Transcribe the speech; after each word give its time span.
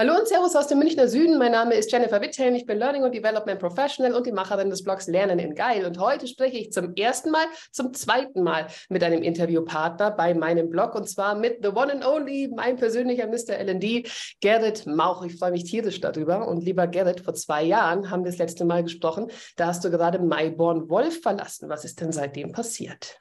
Hallo 0.00 0.16
und 0.18 0.26
Servus 0.26 0.56
aus 0.56 0.66
dem 0.66 0.78
Münchner 0.78 1.08
Süden. 1.08 1.36
Mein 1.36 1.52
Name 1.52 1.74
ist 1.74 1.92
Jennifer 1.92 2.22
Witthelm. 2.22 2.54
Ich 2.54 2.64
bin 2.64 2.78
Learning 2.78 3.02
und 3.02 3.14
Development 3.14 3.60
Professional 3.60 4.14
und 4.14 4.26
die 4.26 4.32
Macherin 4.32 4.70
des 4.70 4.82
Blogs 4.82 5.08
Lernen 5.08 5.38
in 5.38 5.54
Geil. 5.54 5.84
Und 5.84 5.98
heute 5.98 6.26
spreche 6.26 6.56
ich 6.56 6.72
zum 6.72 6.94
ersten 6.94 7.30
Mal, 7.30 7.44
zum 7.70 7.92
zweiten 7.92 8.42
Mal 8.42 8.68
mit 8.88 9.04
einem 9.04 9.22
Interviewpartner 9.22 10.10
bei 10.10 10.32
meinem 10.32 10.70
Blog 10.70 10.94
und 10.94 11.06
zwar 11.06 11.34
mit 11.34 11.58
The 11.60 11.68
One 11.68 11.92
and 11.92 12.06
Only, 12.06 12.50
mein 12.56 12.76
persönlicher 12.76 13.26
Mr. 13.26 13.58
LD, 13.62 14.10
Gerrit 14.40 14.86
Mauch. 14.86 15.22
Ich 15.22 15.36
freue 15.36 15.50
mich 15.50 15.64
tierisch 15.64 16.00
darüber. 16.00 16.48
Und 16.48 16.64
lieber 16.64 16.86
Gerrit, 16.86 17.20
vor 17.20 17.34
zwei 17.34 17.62
Jahren 17.62 18.10
haben 18.10 18.24
wir 18.24 18.30
das 18.30 18.38
letzte 18.38 18.64
Mal 18.64 18.82
gesprochen. 18.82 19.26
Da 19.56 19.66
hast 19.66 19.84
du 19.84 19.90
gerade 19.90 20.18
Mayborn 20.18 20.88
Wolf 20.88 21.20
verlassen. 21.20 21.68
Was 21.68 21.84
ist 21.84 22.00
denn 22.00 22.10
seitdem 22.10 22.52
passiert? 22.52 23.20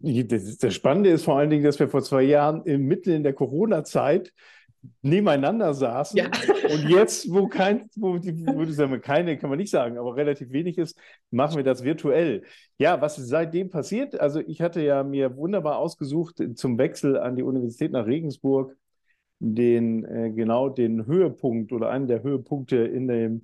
Das, 0.00 0.58
das 0.58 0.74
Spannende 0.74 1.10
ist 1.10 1.24
vor 1.24 1.38
allen 1.38 1.50
Dingen, 1.50 1.62
dass 1.62 1.78
wir 1.78 1.88
vor 1.88 2.02
zwei 2.02 2.22
Jahren 2.22 2.62
mitten 2.64 3.10
in 3.10 3.22
der 3.22 3.32
Corona-Zeit 3.32 4.32
nebeneinander 5.02 5.74
saßen. 5.74 6.18
Ja. 6.18 6.26
Und 6.72 6.88
jetzt, 6.88 7.32
wo 7.32 7.48
kein, 7.48 7.88
wo, 7.96 8.14
wo 8.14 8.64
sagen, 8.66 9.00
keine, 9.00 9.36
kann 9.38 9.50
man 9.50 9.58
nicht 9.58 9.70
sagen, 9.70 9.98
aber 9.98 10.16
relativ 10.16 10.50
wenig 10.52 10.78
ist, 10.78 10.98
machen 11.30 11.56
wir 11.56 11.64
das 11.64 11.84
virtuell. 11.84 12.44
Ja, 12.78 13.00
was 13.00 13.18
ist 13.18 13.28
seitdem 13.28 13.70
passiert? 13.70 14.18
Also 14.20 14.40
ich 14.40 14.60
hatte 14.60 14.82
ja 14.82 15.02
mir 15.02 15.36
wunderbar 15.36 15.78
ausgesucht 15.78 16.42
zum 16.54 16.78
Wechsel 16.78 17.18
an 17.18 17.36
die 17.36 17.42
Universität 17.42 17.92
nach 17.92 18.06
Regensburg 18.06 18.76
den 19.40 20.04
äh, 20.04 20.30
genau 20.30 20.68
den 20.68 21.06
Höhepunkt 21.06 21.72
oder 21.72 21.90
einen 21.90 22.06
der 22.06 22.22
Höhepunkte 22.22 22.76
in 22.76 23.08
dem 23.08 23.42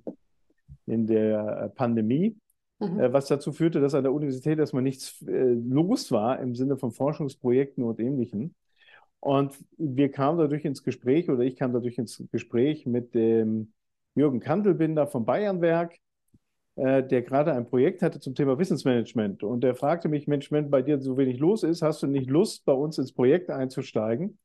in 0.85 1.07
der 1.07 1.71
Pandemie. 1.75 2.37
Mhm. 2.79 2.99
Äh, 2.99 3.13
was 3.13 3.27
dazu 3.27 3.51
führte, 3.51 3.81
dass 3.81 3.95
an 3.95 4.03
der 4.03 4.13
Universität 4.13 4.59
erstmal 4.59 4.83
nichts 4.83 5.21
äh, 5.23 5.53
los 5.53 6.11
war 6.11 6.39
im 6.39 6.55
Sinne 6.55 6.77
von 6.77 6.91
Forschungsprojekten 6.91 7.83
und 7.83 7.99
Ähnlichem. 7.99 8.53
Und 9.19 9.57
wir 9.77 10.11
kamen 10.11 10.37
dadurch 10.37 10.65
ins 10.65 10.83
Gespräch, 10.83 11.29
oder 11.29 11.43
ich 11.43 11.55
kam 11.55 11.73
dadurch 11.73 11.97
ins 11.97 12.23
Gespräch 12.31 12.85
mit 12.85 13.13
dem 13.15 13.73
Jürgen 14.15 14.39
Kantelbinder 14.39 15.07
vom 15.07 15.25
Bayernwerk, 15.25 15.97
äh, 16.75 17.03
der 17.03 17.23
gerade 17.23 17.53
ein 17.53 17.65
Projekt 17.65 18.01
hatte 18.01 18.19
zum 18.19 18.35
Thema 18.35 18.59
Wissensmanagement. 18.59 19.43
Und 19.43 19.61
der 19.61 19.75
fragte 19.75 20.09
mich, 20.09 20.27
Mensch, 20.27 20.51
wenn 20.51 20.69
bei 20.69 20.81
dir 20.81 20.99
so 21.01 21.17
wenig 21.17 21.39
los 21.39 21.63
ist, 21.63 21.81
hast 21.81 22.03
du 22.03 22.07
nicht 22.07 22.29
Lust, 22.29 22.65
bei 22.65 22.73
uns 22.73 22.97
ins 22.97 23.13
Projekt 23.13 23.49
einzusteigen 23.49 24.37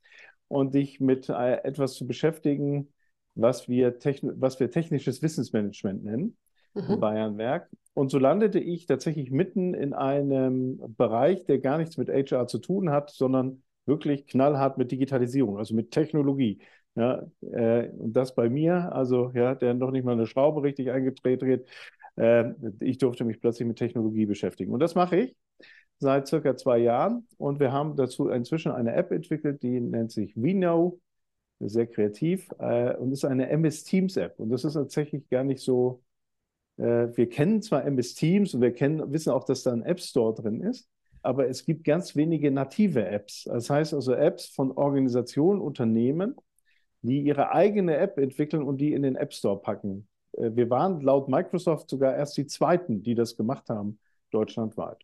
und 0.49 0.75
dich 0.75 1.01
mit 1.01 1.29
äh, 1.29 1.63
etwas 1.65 1.95
zu 1.95 2.07
beschäftigen, 2.07 2.89
was 3.35 3.69
wir, 3.69 3.95
was 4.35 4.61
wir 4.61 4.71
technisches 4.71 5.23
Wissensmanagement 5.23 6.05
nennen, 6.05 6.37
mhm. 6.75 6.95
im 6.95 7.01
Bayernwerk. 7.01 7.71
Und 7.95 8.11
so 8.11 8.19
landete 8.19 8.59
ich 8.59 8.87
tatsächlich 8.87 9.31
mitten 9.31 9.75
in 9.75 9.93
einem 9.93 10.81
Bereich, 10.97 11.45
der 11.45 11.59
gar 11.59 11.79
nichts 11.79 11.99
mit 11.99 12.09
HR 12.09 12.47
zu 12.47 12.59
tun 12.59 12.91
hat, 12.91 13.11
sondern 13.11 13.63
wirklich 13.87 14.27
knallhart 14.27 14.79
mit 14.79 14.91
Digitalisierung, 14.93 15.59
also 15.59 15.75
mit 15.75 15.91
Technologie. 15.91 16.61
Ja, 16.95 17.27
äh, 17.41 17.89
und 17.89 18.13
das 18.13 18.35
bei 18.35 18.51
mir, 18.51 18.93
also 18.95 19.31
ja, 19.35 19.55
der 19.55 19.75
noch 19.75 19.91
nicht 19.91 20.05
mal 20.05 20.13
eine 20.13 20.27
Schraube 20.27 20.63
richtig 20.63 20.91
eingedreht 20.91 21.43
äh, 22.17 22.53
ich 22.81 22.99
durfte 22.99 23.25
mich 23.25 23.41
plötzlich 23.41 23.67
mit 23.67 23.79
Technologie 23.79 24.27
beschäftigen. 24.27 24.73
Und 24.73 24.81
das 24.81 24.95
mache 24.95 25.17
ich 25.17 25.37
seit 25.99 26.27
circa 26.29 26.57
zwei 26.57 26.79
Jahren. 26.79 27.27
Und 27.39 27.61
wir 27.61 27.73
haben 27.73 27.97
dazu 27.97 28.29
inzwischen 28.29 28.73
eine 28.73 28.95
App 28.95 29.13
entwickelt, 29.13 29.63
die 29.63 29.81
nennt 29.81 30.13
sich 30.13 30.35
WeKnow, 30.37 30.99
sehr 31.61 31.87
kreativ, 31.87 32.49
äh, 32.59 32.97
und 32.97 33.13
ist 33.13 33.25
eine 33.25 33.49
MS 33.49 33.85
Teams 33.85 34.17
App. 34.17 34.39
Und 34.39 34.51
das 34.51 34.65
ist 34.65 34.75
tatsächlich 34.75 35.29
gar 35.29 35.45
nicht 35.45 35.61
so, 35.61 36.03
äh, 36.77 37.09
wir 37.15 37.29
kennen 37.29 37.63
zwar 37.63 37.85
MS 37.85 38.15
Teams 38.15 38.55
und 38.55 38.63
wir 38.63 38.73
kennen, 38.73 39.13
wissen 39.13 39.31
auch, 39.31 39.45
dass 39.45 39.63
da 39.63 39.73
ein 39.73 39.85
App 39.85 40.01
Store 40.01 40.35
drin 40.35 40.61
ist, 40.61 40.89
aber 41.23 41.49
es 41.49 41.65
gibt 41.65 41.85
ganz 41.85 42.17
wenige 42.17 42.51
native 42.51 43.07
Apps. 43.07 43.45
Das 43.45 43.71
heißt 43.71 43.95
also 43.95 44.15
Apps 44.15 44.47
von 44.47 44.73
Organisationen, 44.73 45.61
Unternehmen, 45.61 46.37
die 47.03 47.23
ihre 47.23 47.53
eigene 47.53 47.97
App 47.97 48.19
entwickeln 48.19 48.63
und 48.63 48.79
die 48.79 48.93
in 48.93 49.03
den 49.03 49.17
App 49.17 49.33
Store 49.33 49.61
packen. 49.61 50.09
Äh, 50.33 50.51
wir 50.55 50.71
waren 50.71 51.01
laut 51.01 51.29
Microsoft 51.29 51.91
sogar 51.91 52.17
erst 52.17 52.37
die 52.37 52.47
Zweiten, 52.47 53.03
die 53.03 53.15
das 53.15 53.37
gemacht 53.37 53.69
haben, 53.69 53.99
deutschlandweit. 54.31 54.99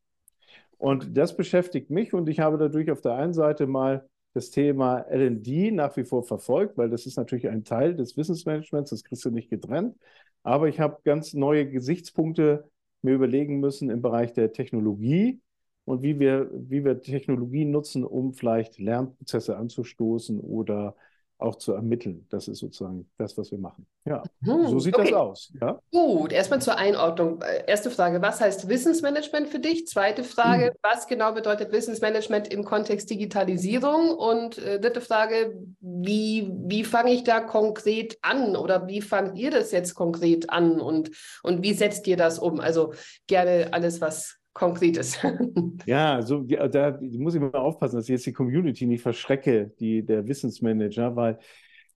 Und 0.78 1.17
das 1.17 1.37
beschäftigt 1.37 1.91
mich 1.91 2.15
und 2.15 2.28
ich 2.28 2.41
habe 2.41 2.57
dadurch 2.57 2.91
auf 2.91 3.01
der 3.01 3.15
einen 3.15 3.34
Seite 3.34 3.67
mal 3.67 4.09
das 4.34 4.51
Thema 4.51 5.01
LD 5.11 5.73
nach 5.73 5.97
wie 5.97 6.05
vor 6.05 6.23
verfolgt, 6.23 6.78
weil 6.78 6.91
das 6.91 7.07
ist 7.07 7.17
natürlich 7.17 7.49
ein 7.49 7.65
Teil 7.65 7.97
des 7.97 8.17
Wissensmanagements, 8.17 8.91
das 8.91 9.03
kriegst 9.03 9.25
du 9.25 9.31
nicht 9.31 9.51
getrennt. 9.51 9.97
Aber 10.45 10.69
ich 10.69 10.78
habe 10.78 10.99
ganz 11.05 11.34
neue 11.34 11.69
Gesichtspunkte 11.69 12.71
mir 13.03 13.15
überlegen 13.15 13.59
müssen 13.59 13.91
im 13.91 14.03
Bereich 14.03 14.33
der 14.33 14.53
Technologie, 14.53 15.41
und 15.88 16.03
wie 16.03 16.19
wir, 16.19 16.50
wie 16.53 16.84
wir 16.84 17.00
Technologien 17.00 17.71
nutzen, 17.71 18.04
um 18.04 18.34
vielleicht 18.34 18.78
Lernprozesse 18.78 19.56
anzustoßen 19.56 20.41
oder 20.41 20.94
auch 21.38 21.54
zu 21.54 21.72
ermitteln. 21.72 22.26
Das 22.31 22.49
ist 22.49 22.59
sozusagen 22.59 23.09
das, 23.16 23.38
was 23.38 23.53
wir 23.53 23.59
machen. 23.59 23.87
Ja, 24.04 24.25
hm, 24.43 24.66
so 24.66 24.81
sieht 24.81 24.94
okay. 24.94 25.10
das 25.10 25.15
aus. 25.15 25.53
Ja? 25.60 25.78
Gut, 25.93 26.32
erstmal 26.32 26.60
zur 26.60 26.77
Einordnung. 26.77 27.43
Erste 27.66 27.93
Frage, 27.93 28.21
was 28.21 28.41
heißt 28.41 28.69
Wissensmanagement 28.69 29.48
für 29.48 29.60
dich? 29.60 29.87
Zweite 29.87 30.25
Frage, 30.25 30.66
hm. 30.66 30.75
was 30.82 31.06
genau 31.06 31.32
bedeutet 31.32 31.71
Wissensmanagement 31.71 32.53
im 32.53 32.65
Kontext 32.65 33.09
Digitalisierung? 33.09 34.10
Und 34.10 34.59
äh, 34.59 34.81
dritte 34.81 35.00
Frage, 35.00 35.56
wie, 35.81 36.50
wie 36.53 36.82
fange 36.82 37.12
ich 37.12 37.22
da 37.22 37.41
konkret 37.41 38.19
an 38.22 38.56
oder 38.56 38.88
wie 38.88 39.00
fangt 39.00 39.38
ihr 39.38 39.53
das 39.53 39.71
jetzt 39.71 39.94
konkret 39.94 40.50
an 40.50 40.81
und, 40.81 41.12
und 41.44 41.62
wie 41.62 41.72
setzt 41.72 42.06
ihr 42.09 42.16
das 42.16 42.41
um? 42.41 42.59
Also 42.59 42.94
gerne 43.28 43.69
alles, 43.72 44.00
was 44.00 44.38
Konkretes. 44.59 45.19
ja, 45.87 46.17
also 46.17 46.43
da 46.43 46.99
muss 47.01 47.35
ich 47.37 47.41
mal 47.41 47.55
aufpassen, 47.55 47.95
dass 47.95 48.07
ich 48.07 48.11
jetzt 48.11 48.27
die 48.27 48.33
Community 48.33 48.87
nicht 48.87 49.03
verschrecke, 49.03 49.71
die, 49.79 50.05
der 50.05 50.27
Wissensmanager, 50.27 51.15
weil 51.15 51.39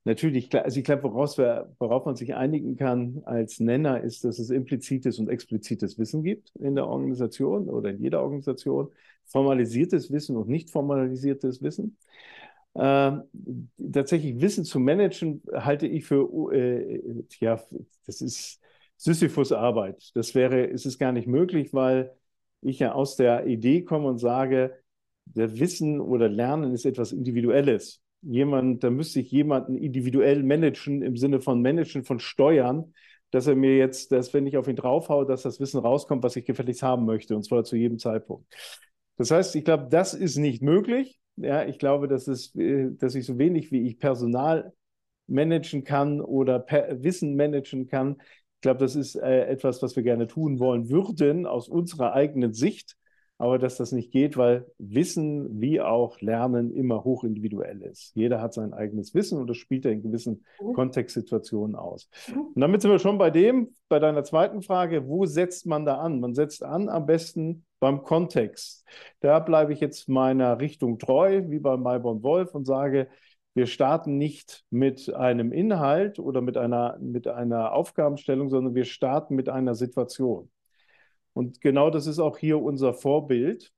natürlich, 0.04 0.54
also 0.54 0.78
ich 0.78 0.84
glaube, 0.84 1.02
woraus 1.02 1.38
wir, 1.38 1.74
worauf 1.80 2.06
man 2.06 2.14
sich 2.14 2.36
einigen 2.36 2.76
kann 2.76 3.22
als 3.24 3.58
Nenner, 3.58 4.00
ist, 4.00 4.22
dass 4.24 4.38
es 4.38 4.50
implizites 4.50 5.18
und 5.18 5.28
explizites 5.28 5.98
Wissen 5.98 6.22
gibt 6.22 6.54
in 6.54 6.76
der 6.76 6.86
Organisation 6.86 7.68
oder 7.68 7.90
in 7.90 8.00
jeder 8.00 8.22
Organisation, 8.22 8.92
formalisiertes 9.24 10.12
Wissen 10.12 10.36
und 10.36 10.48
nicht 10.48 10.70
formalisiertes 10.70 11.62
Wissen. 11.62 11.96
Ähm, 12.76 13.24
tatsächlich 13.92 14.40
Wissen 14.40 14.64
zu 14.64 14.78
managen, 14.78 15.42
halte 15.52 15.88
ich 15.88 16.04
für, 16.04 16.52
äh, 16.52 17.24
ja, 17.40 17.60
das 18.06 18.20
ist 18.20 18.60
Sisyphus 18.96 19.50
Arbeit. 19.50 20.12
Das 20.14 20.36
wäre, 20.36 20.62
ist 20.62 20.86
es 20.86 20.96
gar 20.96 21.10
nicht 21.10 21.26
möglich, 21.26 21.74
weil 21.74 22.12
ich 22.62 22.78
ja 22.78 22.92
aus 22.92 23.16
der 23.16 23.46
Idee 23.46 23.82
komme 23.82 24.08
und 24.08 24.18
sage, 24.18 24.78
der 25.26 25.58
Wissen 25.58 26.00
oder 26.00 26.28
Lernen 26.28 26.72
ist 26.72 26.86
etwas 26.86 27.12
Individuelles. 27.12 28.00
Jemand, 28.22 28.84
da 28.84 28.90
müsste 28.90 29.20
ich 29.20 29.30
jemanden 29.30 29.76
individuell 29.76 30.42
managen 30.42 31.02
im 31.02 31.16
Sinne 31.16 31.40
von 31.40 31.60
managen 31.60 32.04
von 32.04 32.20
Steuern, 32.20 32.94
dass 33.30 33.46
er 33.46 33.56
mir 33.56 33.76
jetzt, 33.76 34.12
dass 34.12 34.32
wenn 34.32 34.46
ich 34.46 34.56
auf 34.56 34.68
ihn 34.68 34.76
draufhaue, 34.76 35.26
dass 35.26 35.42
das 35.42 35.58
Wissen 35.58 35.80
rauskommt, 35.80 36.22
was 36.22 36.36
ich 36.36 36.44
gefälligst 36.44 36.82
haben 36.82 37.04
möchte, 37.04 37.34
und 37.34 37.44
zwar 37.44 37.64
zu 37.64 37.76
jedem 37.76 37.98
Zeitpunkt. 37.98 38.46
Das 39.16 39.30
heißt, 39.30 39.56
ich 39.56 39.64
glaube, 39.64 39.88
das 39.90 40.14
ist 40.14 40.36
nicht 40.36 40.62
möglich. 40.62 41.18
Ja, 41.36 41.64
ich 41.64 41.78
glaube, 41.78 42.08
dass, 42.08 42.28
es, 42.28 42.54
äh, 42.54 42.90
dass 42.92 43.14
ich 43.14 43.24
so 43.24 43.38
wenig 43.38 43.72
wie 43.72 43.86
ich 43.86 43.98
Personal 43.98 44.72
managen 45.26 45.82
kann 45.84 46.20
oder 46.20 46.66
Wissen 47.02 47.36
managen 47.36 47.86
kann, 47.88 48.20
ich 48.62 48.64
glaube, 48.64 48.78
das 48.78 48.94
ist 48.94 49.16
äh, 49.16 49.46
etwas, 49.46 49.82
was 49.82 49.96
wir 49.96 50.04
gerne 50.04 50.28
tun 50.28 50.60
wollen 50.60 50.88
würden 50.88 51.46
aus 51.46 51.68
unserer 51.68 52.12
eigenen 52.12 52.52
Sicht, 52.52 52.96
aber 53.36 53.58
dass 53.58 53.76
das 53.76 53.90
nicht 53.90 54.12
geht, 54.12 54.36
weil 54.36 54.68
Wissen 54.78 55.60
wie 55.60 55.80
auch 55.80 56.20
Lernen 56.20 56.70
immer 56.70 57.02
hochindividuell 57.02 57.82
ist. 57.82 58.12
Jeder 58.14 58.40
hat 58.40 58.54
sein 58.54 58.72
eigenes 58.72 59.14
Wissen 59.14 59.40
und 59.40 59.50
das 59.50 59.56
spielt 59.56 59.84
er 59.84 59.90
in 59.90 60.04
gewissen 60.04 60.44
mhm. 60.60 60.74
Kontextsituationen 60.74 61.74
aus. 61.74 62.08
Mhm. 62.28 62.40
Und 62.54 62.60
damit 62.60 62.82
sind 62.82 62.92
wir 62.92 63.00
schon 63.00 63.18
bei 63.18 63.30
dem, 63.30 63.74
bei 63.88 63.98
deiner 63.98 64.22
zweiten 64.22 64.62
Frage, 64.62 65.08
wo 65.08 65.26
setzt 65.26 65.66
man 65.66 65.84
da 65.84 65.96
an? 65.96 66.20
Man 66.20 66.36
setzt 66.36 66.62
an 66.62 66.88
am 66.88 67.04
besten 67.04 67.64
beim 67.80 68.04
Kontext. 68.04 68.84
Da 69.18 69.40
bleibe 69.40 69.72
ich 69.72 69.80
jetzt 69.80 70.08
meiner 70.08 70.60
Richtung 70.60 71.00
treu, 71.00 71.42
wie 71.48 71.58
bei 71.58 71.76
Mayborn 71.76 72.22
Wolf 72.22 72.54
und 72.54 72.64
sage, 72.64 73.08
wir 73.54 73.66
starten 73.66 74.16
nicht 74.16 74.64
mit 74.70 75.12
einem 75.14 75.52
Inhalt 75.52 76.18
oder 76.18 76.40
mit 76.40 76.56
einer, 76.56 76.98
mit 77.00 77.28
einer 77.28 77.72
Aufgabenstellung, 77.72 78.48
sondern 78.48 78.74
wir 78.74 78.84
starten 78.84 79.34
mit 79.34 79.48
einer 79.48 79.74
Situation. 79.74 80.50
Und 81.34 81.60
genau 81.60 81.90
das 81.90 82.06
ist 82.06 82.18
auch 82.18 82.38
hier 82.38 82.62
unser 82.62 82.94
Vorbild. 82.94 83.72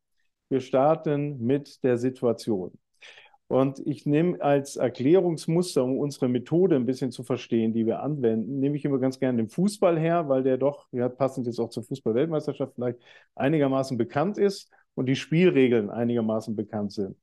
Wir 0.49 0.61
starten 0.61 1.45
mit 1.45 1.83
der 1.83 1.99
Situation. 1.99 2.73
Und 3.47 3.81
ich 3.87 4.07
nehme 4.07 4.41
als 4.41 4.77
Erklärungsmuster, 4.77 5.85
um 5.85 5.99
unsere 5.99 6.29
Methode 6.29 6.77
ein 6.77 6.87
bisschen 6.87 7.11
zu 7.11 7.23
verstehen, 7.25 7.73
die 7.75 7.85
wir 7.87 8.01
anwenden, 8.01 8.59
nehme 8.59 8.77
ich 8.77 8.85
immer 8.85 8.99
ganz 8.99 9.19
gerne 9.19 9.37
den 9.37 9.49
Fußball 9.49 9.99
her, 9.99 10.29
weil 10.29 10.43
der 10.43 10.57
doch, 10.57 10.89
ja, 10.93 11.09
passend 11.09 11.47
jetzt 11.47 11.59
auch 11.59 11.69
zur 11.69 11.85
Fußball-Weltmeisterschaft 11.85 12.75
vielleicht 12.75 12.99
einigermaßen 13.35 13.99
bekannt 13.99 14.39
ist 14.39 14.71
und 14.95 15.07
die 15.07 15.17
Spielregeln 15.17 15.91
einigermaßen 15.91 16.57
bekannt 16.57 16.93
sind. 16.93 17.17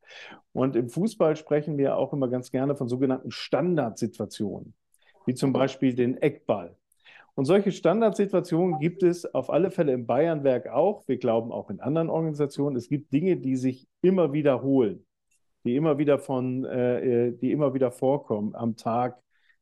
Und 0.54 0.76
im 0.76 0.90
Fußball 0.90 1.36
sprechen 1.36 1.78
wir 1.78 1.98
auch 1.98 2.14
immer 2.14 2.28
ganz 2.28 2.52
gerne 2.52 2.76
von 2.76 2.88
sogenannten 2.88 3.32
Standardsituationen, 3.32 4.74
wie 5.26 5.34
zum 5.34 5.54
Beispiel 5.54 5.96
den 5.96 6.18
Eckball. 6.18 6.76
Und 7.34 7.46
solche 7.46 7.72
Standardsituationen 7.72 8.80
gibt 8.80 9.04
es 9.04 9.26
auf 9.26 9.50
alle 9.50 9.72
Fälle 9.72 9.94
im 9.94 10.06
Bayernwerk 10.06 10.68
auch. 10.68 11.08
Wir 11.08 11.18
glauben 11.18 11.52
auch 11.52 11.70
in 11.70 11.80
anderen 11.80 12.10
Organisationen. 12.10 12.76
Es 12.76 12.90
gibt 12.90 13.14
Dinge, 13.14 13.38
die 13.38 13.56
sich 13.56 13.88
immer 14.02 14.34
wiederholen, 14.34 15.06
die 15.64 15.76
immer 15.76 15.98
wieder 15.98 16.20
von, 16.20 16.66
äh, 16.66 17.32
die 17.32 17.52
immer 17.52 17.74
wieder 17.74 17.92
vorkommen 17.92 18.54
am 18.54 18.76
Tag, 18.76 19.18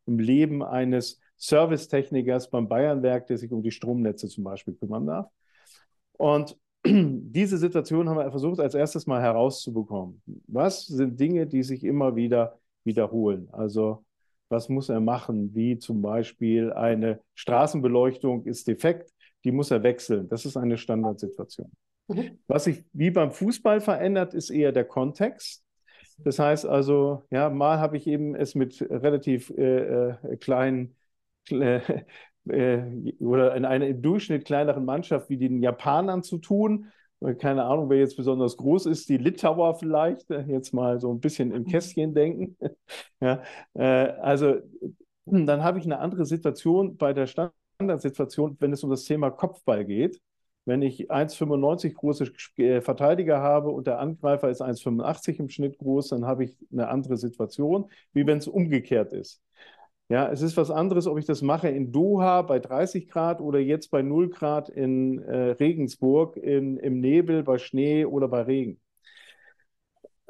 im 0.07 0.17
Leben 0.17 0.63
eines 0.63 1.21
Servicetechnikers 1.37 2.49
beim 2.49 2.67
Bayernwerk, 2.67 3.27
der 3.27 3.37
sich 3.37 3.51
um 3.51 3.61
die 3.61 3.71
Stromnetze 3.71 4.27
zum 4.27 4.43
Beispiel 4.43 4.73
kümmern 4.73 5.05
darf. 5.05 5.29
Und 6.13 6.57
diese 6.85 7.57
Situation 7.57 8.07
haben 8.07 8.17
wir 8.17 8.31
versucht, 8.31 8.59
als 8.59 8.73
erstes 8.73 9.05
mal 9.05 9.21
herauszubekommen. 9.21 10.21
Was 10.47 10.85
sind 10.85 11.19
Dinge, 11.19 11.45
die 11.47 11.63
sich 11.63 11.83
immer 11.83 12.15
wieder 12.15 12.57
wiederholen? 12.83 13.49
Also, 13.51 14.05
was 14.49 14.69
muss 14.69 14.89
er 14.89 14.99
machen? 14.99 15.53
Wie 15.53 15.77
zum 15.77 16.01
Beispiel 16.01 16.73
eine 16.73 17.19
Straßenbeleuchtung 17.35 18.45
ist 18.45 18.67
defekt, 18.67 19.11
die 19.43 19.51
muss 19.51 19.71
er 19.71 19.83
wechseln. 19.83 20.27
Das 20.29 20.45
ist 20.45 20.57
eine 20.57 20.77
Standardsituation. 20.77 21.71
Mhm. 22.07 22.39
Was 22.47 22.63
sich 22.63 22.83
wie 22.93 23.11
beim 23.11 23.31
Fußball 23.31 23.81
verändert, 23.81 24.33
ist 24.33 24.49
eher 24.49 24.71
der 24.71 24.85
Kontext. 24.85 25.63
Das 26.17 26.39
heißt 26.39 26.65
also, 26.65 27.23
ja, 27.29 27.49
mal 27.49 27.79
habe 27.79 27.97
ich 27.97 28.07
eben 28.07 28.35
es 28.35 28.55
mit 28.55 28.81
relativ 28.81 29.51
äh, 29.51 30.09
äh 30.09 30.37
kleinen 30.37 30.95
äh, 32.47 32.77
äh, 32.79 33.15
oder 33.19 33.55
in 33.55 33.65
einer 33.65 33.87
im 33.87 34.01
Durchschnitt 34.01 34.45
kleineren 34.45 34.85
Mannschaft 34.85 35.29
wie 35.29 35.37
den 35.37 35.61
Japanern 35.61 36.23
zu 36.23 36.37
tun. 36.37 36.87
Keine 37.39 37.65
Ahnung, 37.65 37.89
wer 37.89 37.97
jetzt 37.97 38.15
besonders 38.15 38.55
groß 38.55 38.85
ist, 38.85 39.09
die 39.09 39.17
Litauer 39.17 39.75
vielleicht, 39.75 40.31
äh, 40.31 40.43
jetzt 40.47 40.73
mal 40.73 41.01
so 41.01 41.13
ein 41.13 41.19
bisschen 41.19 41.51
im 41.51 41.65
Kästchen 41.65 42.13
denken. 42.13 42.57
ja, 43.21 43.43
äh, 43.73 43.83
also 44.21 44.55
dann 45.25 45.63
habe 45.63 45.79
ich 45.79 45.85
eine 45.85 45.99
andere 45.99 46.25
Situation 46.25 46.97
bei 46.97 47.13
der 47.13 47.27
Standardsituation, 47.27 48.57
wenn 48.59 48.73
es 48.73 48.83
um 48.83 48.89
das 48.89 49.03
Thema 49.03 49.31
Kopfball 49.31 49.85
geht. 49.85 50.21
Wenn 50.65 50.81
ich 50.81 51.11
1,95 51.11 51.93
große 51.95 52.31
Verteidiger 52.81 53.39
habe 53.41 53.69
und 53.69 53.87
der 53.87 53.99
Angreifer 53.99 54.49
ist 54.49 54.61
1,85 54.61 55.39
im 55.39 55.49
Schnitt 55.49 55.77
groß, 55.77 56.09
dann 56.09 56.25
habe 56.25 56.43
ich 56.45 56.57
eine 56.71 56.89
andere 56.89 57.17
Situation, 57.17 57.89
wie 58.13 58.27
wenn 58.27 58.37
es 58.37 58.47
umgekehrt 58.47 59.11
ist. 59.13 59.41
Ja, 60.09 60.31
es 60.31 60.41
ist 60.41 60.57
was 60.57 60.71
anderes, 60.71 61.05
ob 61.05 61.19
ich 61.19 61.25
das 61.25 61.43
mache 61.43 61.69
in 61.69 61.91
Doha 61.91 62.41
bei 62.41 62.57
30 62.59 63.07
Grad 63.07 63.41
oder 63.41 63.59
jetzt 63.59 63.91
bei 63.91 64.01
0 64.01 64.29
Grad 64.29 64.67
in 64.67 65.19
äh, 65.19 65.51
Regensburg 65.51 66.35
in, 66.35 66.77
im 66.77 66.99
Nebel, 66.99 67.43
bei 67.43 67.59
Schnee 67.59 68.05
oder 68.05 68.27
bei 68.27 68.41
Regen. 68.41 68.79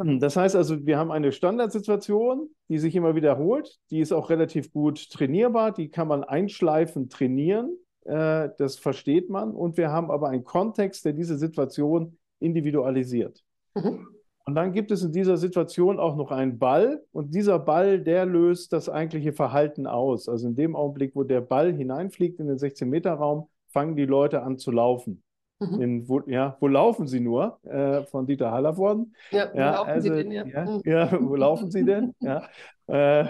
Das 0.01 0.37
heißt 0.37 0.55
also, 0.55 0.85
wir 0.85 0.97
haben 0.97 1.11
eine 1.11 1.33
Standardsituation, 1.33 2.49
die 2.69 2.77
sich 2.77 2.95
immer 2.95 3.15
wiederholt. 3.15 3.79
Die 3.89 3.99
ist 3.99 4.13
auch 4.13 4.29
relativ 4.29 4.71
gut 4.71 5.09
trainierbar. 5.11 5.73
Die 5.73 5.89
kann 5.89 6.07
man 6.07 6.23
einschleifen 6.23 7.09
trainieren. 7.09 7.77
Äh, 8.05 8.49
das 8.57 8.77
versteht 8.77 9.29
man. 9.29 9.51
Und 9.51 9.75
wir 9.75 9.91
haben 9.91 10.09
aber 10.09 10.29
einen 10.29 10.45
Kontext, 10.45 11.03
der 11.03 11.11
diese 11.11 11.37
Situation 11.37 12.17
individualisiert. 12.39 13.43
Mhm. 13.75 14.07
Und 14.49 14.55
dann 14.55 14.71
gibt 14.71 14.89
es 14.89 15.03
in 15.03 15.11
dieser 15.11 15.37
Situation 15.37 15.99
auch 15.99 16.15
noch 16.15 16.31
einen 16.31 16.57
Ball 16.57 17.03
und 17.11 17.35
dieser 17.35 17.59
Ball, 17.59 17.99
der 17.99 18.25
löst 18.25 18.73
das 18.73 18.89
eigentliche 18.89 19.31
Verhalten 19.31 19.85
aus. 19.85 20.27
Also 20.27 20.47
in 20.47 20.55
dem 20.55 20.75
Augenblick, 20.75 21.15
wo 21.15 21.21
der 21.21 21.41
Ball 21.41 21.71
hineinfliegt 21.71 22.39
in 22.39 22.47
den 22.47 22.57
16-Meter-Raum, 22.57 23.47
fangen 23.67 23.95
die 23.95 24.07
Leute 24.07 24.41
an 24.41 24.57
zu 24.57 24.71
laufen. 24.71 25.21
Mhm. 25.59 25.81
In, 25.81 26.09
wo, 26.09 26.21
ja, 26.25 26.57
wo 26.61 26.67
laufen 26.67 27.05
sie 27.05 27.19
nur? 27.19 27.59
Äh, 27.63 28.05
von 28.05 28.25
Dieter 28.25 28.49
Hallervorden. 28.49 29.15
Ja, 29.29 29.53
wo 29.53 29.57
ja, 29.59 29.71
laufen 29.75 29.89
also, 29.91 30.15
sie 30.15 30.23
denn? 30.23 30.31
Ja. 30.31 30.45
Ja, 30.47 30.65
mhm. 30.65 30.81
ja, 30.83 31.19
wo 31.21 31.35
laufen 31.35 31.69
sie 31.69 31.85
denn? 31.85 32.15
Ja. 32.19 32.47
Äh, 32.87 33.25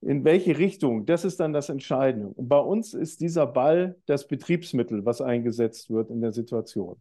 in 0.00 0.24
welche 0.24 0.58
Richtung? 0.58 1.06
Das 1.06 1.24
ist 1.24 1.38
dann 1.38 1.52
das 1.52 1.68
Entscheidende. 1.68 2.30
Und 2.30 2.48
bei 2.48 2.58
uns 2.58 2.94
ist 2.94 3.20
dieser 3.20 3.46
Ball 3.46 3.94
das 4.06 4.26
Betriebsmittel, 4.26 5.04
was 5.04 5.20
eingesetzt 5.20 5.88
wird 5.88 6.10
in 6.10 6.20
der 6.20 6.32
Situation. 6.32 7.00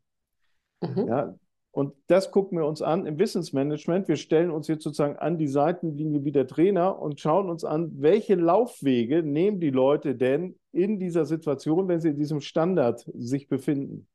Mhm. 0.84 1.08
Ja, 1.08 1.36
und 1.78 1.94
das 2.08 2.32
gucken 2.32 2.58
wir 2.58 2.66
uns 2.66 2.82
an 2.82 3.06
im 3.06 3.20
Wissensmanagement. 3.20 4.08
Wir 4.08 4.16
stellen 4.16 4.50
uns 4.50 4.68
jetzt 4.68 4.84
sozusagen 4.84 5.18
an 5.18 5.38
die 5.38 5.48
Seitenlinie 5.48 6.26
wie 6.26 6.32
der 6.32 6.48
Trainer 6.48 7.00
und 7.00 7.20
schauen 7.20 7.52
uns 7.52 7.64
an, 7.64 7.92
welche 8.02 8.34
Laufwege 8.34 9.22
nehmen 9.22 9.60
die 9.60 9.70
Leute 9.70 10.16
denn 10.16 10.58
in 10.72 11.00
dieser 11.00 11.28
Situation, 11.28 11.88
wenn 11.88 12.02
sie 12.02 12.10
in 12.10 12.18
diesem 12.18 12.42
Standard 12.42 13.08
sich 13.14 13.48
befinden. 13.48 14.08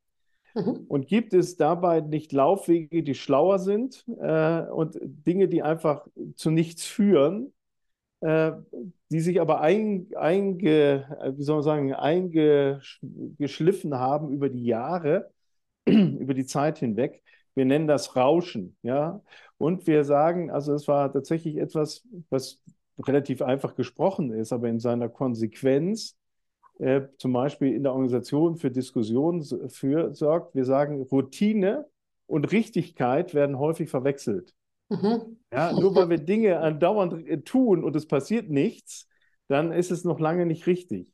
Mhm. 0.57 0.87
Und 0.89 1.07
gibt 1.07 1.35
es 1.35 1.57
dabei 1.57 2.01
nicht 2.01 2.33
Laufwege, 2.33 3.05
die 3.05 3.15
schlauer 3.15 3.61
sind 3.61 4.05
äh, 4.21 4.63
und 4.63 4.99
Dinge, 5.01 5.47
die 5.47 5.63
einfach 5.63 6.09
zu 6.35 6.51
nichts 6.51 6.85
führen, 6.85 7.53
äh, 8.23 8.51
die 9.13 9.21
sich 9.21 9.41
aber 9.41 9.61
ein, 9.61 10.09
einge, 10.17 11.33
wie 11.37 11.45
soll 11.45 11.59
man 11.59 11.63
sagen, 11.63 11.95
eingeschliffen 11.95 13.95
haben 13.95 14.33
über 14.33 14.49
die 14.49 14.65
Jahre, 14.65 15.31
über 15.87 16.35
die 16.35 16.47
Zeit 16.47 16.79
hinweg? 16.79 17.23
Wir 17.55 17.65
nennen 17.65 17.87
das 17.87 18.17
Rauschen, 18.17 18.77
ja. 18.83 19.21
Und 19.59 19.87
wir 19.87 20.05
sagen, 20.05 20.51
also 20.51 20.75
es 20.75 20.89
war 20.89 21.13
tatsächlich 21.13 21.57
etwas, 21.57 22.07
was 22.31 22.63
relativ 22.99 23.43
einfach 23.43 23.75
gesprochen 23.75 24.33
ist, 24.33 24.53
aber 24.53 24.69
in 24.69 24.81
seiner 24.81 25.09
Konsequenz 25.09 26.17
äh, 26.79 27.03
zum 27.19 27.33
Beispiel 27.33 27.75
in 27.75 27.83
der 27.83 27.93
Organisation 27.93 28.57
für 28.57 28.71
Diskussionen 28.71 29.45
für, 29.69 30.15
sorgt. 30.15 30.55
Wir 30.55 30.65
sagen, 30.65 31.03
Routine 31.03 31.87
und 32.27 32.51
Richtigkeit 32.51 33.35
werden 33.35 33.59
häufig 33.59 33.91
verwechselt. 33.91 34.55
Mhm. 34.89 35.39
Ja, 35.53 35.73
nur 35.73 35.95
weil 35.95 36.09
wir 36.09 36.19
Dinge 36.19 36.59
andauernd 36.59 37.27
äh, 37.27 37.41
tun 37.43 37.85
und 37.85 37.95
es 37.97 38.07
passiert 38.07 38.51
nichts, 38.51 39.09
dann 39.49 39.73
ist 39.73 39.91
es 39.91 40.05
noch 40.05 40.19
lange 40.19 40.47
nicht 40.47 40.67
richtig. 40.67 41.13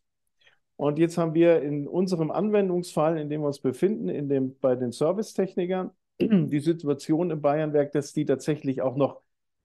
Und 0.76 0.98
jetzt 0.98 1.18
haben 1.18 1.34
wir 1.34 1.60
in 1.60 1.88
unserem 1.88 2.30
Anwendungsfall, 2.30 3.18
in 3.18 3.28
dem 3.28 3.40
wir 3.40 3.48
uns 3.48 3.60
befinden, 3.60 4.08
in 4.08 4.28
dem, 4.28 4.56
bei 4.60 4.76
den 4.76 4.92
Servicetechnikern, 4.92 5.90
die 6.20 6.60
Situation 6.60 7.30
im 7.30 7.40
Bayernwerk, 7.40 7.92
dass 7.92 8.12
die 8.12 8.24
tatsächlich 8.24 8.82
auch 8.82 8.96
noch 8.96 9.20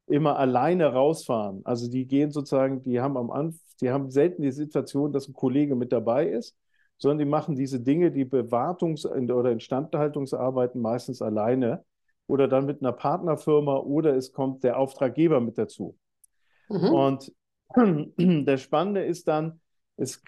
immer 0.08 0.38
alleine 0.38 0.88
rausfahren. 0.88 1.62
Also 1.64 1.90
die 1.90 2.06
gehen 2.06 2.32
sozusagen, 2.32 2.82
die 2.82 3.00
haben 3.00 3.18
am 3.18 3.32
Anfang, 3.32 3.60
die 3.82 3.90
haben 3.90 4.12
selten 4.12 4.42
die 4.42 4.52
Situation, 4.52 5.12
dass 5.12 5.28
ein 5.28 5.34
Kollege 5.34 5.76
mit 5.76 5.92
dabei 5.92 6.28
ist, 6.28 6.56
sondern 6.98 7.20
die 7.20 7.26
machen 7.26 7.56
diese 7.56 7.80
Dinge, 7.80 8.12
die 8.12 8.26
Bewartungs- 8.26 9.06
oder 9.06 9.52
Instandhaltungsarbeiten 9.52 10.80
meistens 10.80 11.22
alleine 11.22 11.84
oder 12.28 12.48
dann 12.48 12.66
mit 12.66 12.82
einer 12.82 12.94
Partnerfirma 12.94 13.78
oder 13.78 14.16
es 14.16 14.32
kommt 14.32 14.64
der 14.64 14.78
Auftraggeber 14.78 15.42
mit 15.42 15.58
dazu. 15.58 15.98
Mhm. 16.70 16.90
Und 16.90 17.34
das 18.46 18.62
Spannende 18.62 19.04
ist 19.04 19.28
dann, 19.28 19.60
es, 19.98 20.22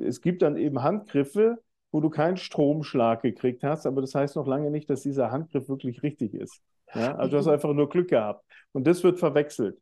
es 0.00 0.20
gibt 0.20 0.42
dann 0.42 0.56
eben 0.56 0.82
Handgriffe, 0.82 1.58
wo 1.92 2.00
du 2.00 2.10
keinen 2.10 2.38
Stromschlag 2.38 3.22
gekriegt 3.22 3.62
hast, 3.62 3.86
aber 3.86 4.00
das 4.00 4.14
heißt 4.14 4.34
noch 4.34 4.46
lange 4.46 4.70
nicht, 4.70 4.90
dass 4.90 5.02
dieser 5.02 5.30
Handgriff 5.30 5.68
wirklich 5.68 6.02
richtig 6.02 6.34
ist. 6.34 6.60
Ja? 6.94 7.14
Also 7.16 7.32
du 7.32 7.36
hast 7.38 7.46
einfach 7.48 7.72
nur 7.72 7.88
Glück 7.88 8.08
gehabt. 8.08 8.44
Und 8.72 8.86
das 8.86 9.04
wird 9.04 9.18
verwechselt. 9.18 9.78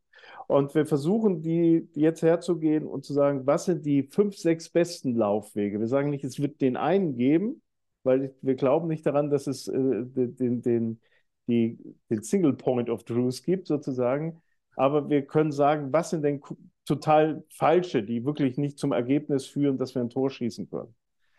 Und 0.47 0.75
wir 0.75 0.85
versuchen, 0.85 1.41
die 1.41 1.89
jetzt 1.95 2.21
herzugehen 2.21 2.85
und 2.85 3.05
zu 3.05 3.13
sagen, 3.13 3.47
was 3.47 3.65
sind 3.65 3.85
die 3.85 4.03
fünf, 4.03 4.35
sechs 4.35 4.69
besten 4.69 5.15
Laufwege? 5.15 5.79
Wir 5.79 5.87
sagen 5.87 6.09
nicht, 6.09 6.23
es 6.23 6.39
wird 6.39 6.61
den 6.61 6.77
einen 6.77 7.15
geben, 7.15 7.61
weil 8.03 8.35
wir 8.41 8.55
glauben 8.55 8.87
nicht 8.87 9.05
daran, 9.05 9.29
dass 9.29 9.47
es 9.47 9.67
äh, 9.67 10.03
den, 10.05 10.61
den, 10.61 10.99
die, 11.47 11.79
den 12.09 12.21
Single 12.21 12.53
Point 12.53 12.89
of 12.89 13.03
Truth 13.03 13.41
gibt, 13.43 13.67
sozusagen. 13.67 14.41
Aber 14.75 15.09
wir 15.09 15.25
können 15.25 15.51
sagen, 15.51 15.91
was 15.91 16.09
sind 16.09 16.23
denn 16.23 16.41
total 16.85 17.43
falsche, 17.49 18.03
die 18.03 18.25
wirklich 18.25 18.57
nicht 18.57 18.77
zum 18.77 18.91
Ergebnis 18.91 19.45
führen, 19.45 19.77
dass 19.77 19.95
wir 19.95 20.01
ein 20.01 20.09
Tor 20.09 20.29
schießen 20.29 20.69
können. 20.69 20.93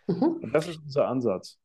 Mhm. 0.06 0.50
Das 0.52 0.68
ist 0.68 0.80
unser 0.84 1.08
Ansatz. 1.08 1.58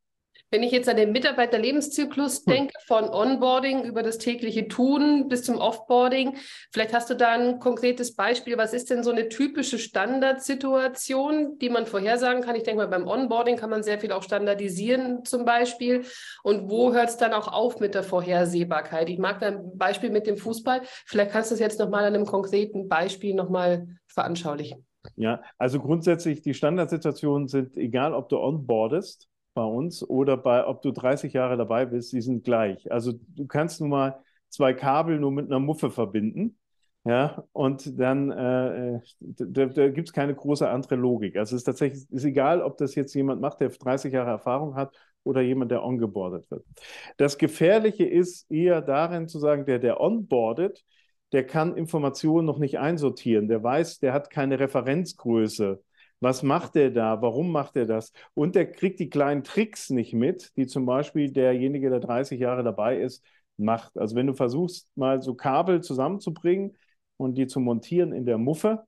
Wenn 0.49 0.63
ich 0.63 0.71
jetzt 0.71 0.87
an 0.87 0.95
den 0.95 1.11
Mitarbeiterlebenszyklus 1.11 2.45
hm. 2.45 2.53
denke, 2.53 2.73
von 2.85 3.09
Onboarding 3.09 3.83
über 3.83 4.01
das 4.01 4.17
tägliche 4.17 4.69
Tun 4.69 5.27
bis 5.27 5.43
zum 5.43 5.57
Offboarding, 5.57 6.37
vielleicht 6.71 6.93
hast 6.93 7.09
du 7.09 7.15
da 7.15 7.31
ein 7.31 7.59
konkretes 7.59 8.15
Beispiel. 8.15 8.57
Was 8.57 8.73
ist 8.73 8.89
denn 8.89 9.03
so 9.03 9.11
eine 9.11 9.27
typische 9.27 9.77
Standardsituation, 9.77 11.59
die 11.59 11.69
man 11.69 11.85
vorhersagen 11.85 12.43
kann? 12.43 12.55
Ich 12.55 12.63
denke 12.63 12.83
mal, 12.83 12.87
beim 12.87 13.07
Onboarding 13.07 13.57
kann 13.57 13.69
man 13.69 13.83
sehr 13.83 13.99
viel 13.99 14.13
auch 14.13 14.23
standardisieren 14.23 15.25
zum 15.25 15.43
Beispiel. 15.43 16.05
Und 16.43 16.69
wo 16.69 16.93
hört 16.93 17.09
es 17.09 17.17
dann 17.17 17.33
auch 17.33 17.49
auf 17.51 17.81
mit 17.81 17.93
der 17.93 18.03
Vorhersehbarkeit? 18.03 19.09
Ich 19.09 19.19
mag 19.19 19.39
da 19.39 19.47
ein 19.47 19.77
Beispiel 19.77 20.11
mit 20.11 20.27
dem 20.27 20.37
Fußball. 20.37 20.81
Vielleicht 21.05 21.31
kannst 21.31 21.51
du 21.51 21.55
es 21.55 21.59
jetzt 21.59 21.79
nochmal 21.79 22.05
an 22.05 22.15
einem 22.15 22.25
konkreten 22.25 22.87
Beispiel 22.87 23.33
nochmal 23.33 23.85
veranschaulichen. 24.07 24.86
Ja, 25.15 25.41
also 25.57 25.79
grundsätzlich 25.79 26.41
die 26.41 26.53
Standardsituationen 26.53 27.47
sind, 27.47 27.75
egal 27.77 28.13
ob 28.13 28.29
du 28.29 28.39
onboardest 28.39 29.27
bei 29.53 29.63
uns 29.63 30.07
oder 30.07 30.37
bei, 30.37 30.65
ob 30.65 30.81
du 30.81 30.91
30 30.91 31.33
Jahre 31.33 31.57
dabei 31.57 31.85
bist, 31.85 32.13
die 32.13 32.21
sind 32.21 32.43
gleich. 32.43 32.91
Also 32.91 33.13
du 33.13 33.47
kannst 33.47 33.81
nun 33.81 33.89
mal 33.89 34.19
zwei 34.49 34.73
Kabel 34.73 35.19
nur 35.19 35.31
mit 35.31 35.47
einer 35.47 35.59
Muffe 35.59 35.89
verbinden. 35.91 36.57
Ja, 37.03 37.45
und 37.53 37.97
dann 37.97 38.31
äh, 38.31 38.99
da, 39.19 39.65
da 39.67 39.87
gibt 39.89 40.09
es 40.09 40.13
keine 40.13 40.35
große 40.35 40.67
andere 40.69 40.95
Logik. 40.95 41.37
Also 41.37 41.55
es 41.55 41.61
ist 41.61 41.65
tatsächlich 41.65 42.11
ist 42.11 42.25
egal, 42.25 42.61
ob 42.61 42.77
das 42.77 42.95
jetzt 42.95 43.13
jemand 43.13 43.39
macht, 43.39 43.61
der 43.61 43.69
30 43.69 44.11
Jahre 44.11 44.31
Erfahrung 44.31 44.75
hat 44.75 44.93
oder 45.23 45.39
jemand, 45.41 45.71
der 45.71 45.83
ongeboardet 45.83 46.51
wird. 46.51 46.65
Das 47.15 47.37
Gefährliche 47.37 48.05
ist 48.05 48.51
eher 48.51 48.81
darin 48.81 49.29
zu 49.29 49.39
sagen, 49.39 49.65
der, 49.65 49.79
der 49.79 50.01
onboardet, 50.01 50.83
der 51.31 51.45
kann 51.45 51.75
Informationen 51.75 52.45
noch 52.45 52.59
nicht 52.59 52.79
einsortieren. 52.79 53.47
Der 53.47 53.63
weiß, 53.63 53.99
der 53.99 54.13
hat 54.13 54.29
keine 54.29 54.59
Referenzgröße. 54.59 55.83
Was 56.19 56.41
macht 56.43 56.75
er 56.75 56.89
da? 56.91 57.21
Warum 57.21 57.51
macht 57.51 57.75
er 57.75 57.85
das? 57.85 58.11
Und 58.33 58.55
der 58.55 58.71
kriegt 58.71 58.99
die 58.99 59.09
kleinen 59.09 59.43
Tricks 59.43 59.89
nicht 59.89 60.13
mit, 60.13 60.55
die 60.57 60.65
zum 60.67 60.85
Beispiel 60.85 61.31
derjenige, 61.31 61.89
der 61.89 61.99
30 61.99 62.39
Jahre 62.39 62.63
dabei 62.63 62.99
ist, 62.99 63.23
macht. 63.57 63.97
Also 63.97 64.15
wenn 64.15 64.27
du 64.27 64.33
versuchst, 64.33 64.89
mal 64.95 65.21
so 65.21 65.35
Kabel 65.35 65.81
zusammenzubringen 65.81 66.75
und 67.17 67.37
die 67.37 67.47
zu 67.47 67.59
montieren 67.59 68.13
in 68.13 68.25
der 68.25 68.37
Muffe, 68.37 68.85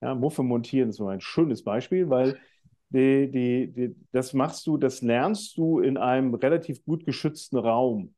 Ja, 0.00 0.14
Muffe 0.14 0.42
montieren 0.42 0.90
ist 0.90 0.96
so 0.96 1.08
ein 1.08 1.20
schönes 1.20 1.64
Beispiel, 1.64 2.08
weil 2.10 2.38
die, 2.90 3.30
die, 3.30 3.72
die, 3.72 3.96
das 4.12 4.32
machst 4.32 4.66
du, 4.66 4.76
das 4.78 5.02
lernst 5.02 5.56
du 5.56 5.80
in 5.80 5.96
einem 5.96 6.34
relativ 6.34 6.84
gut 6.84 7.04
geschützten 7.04 7.58
Raum. 7.58 8.14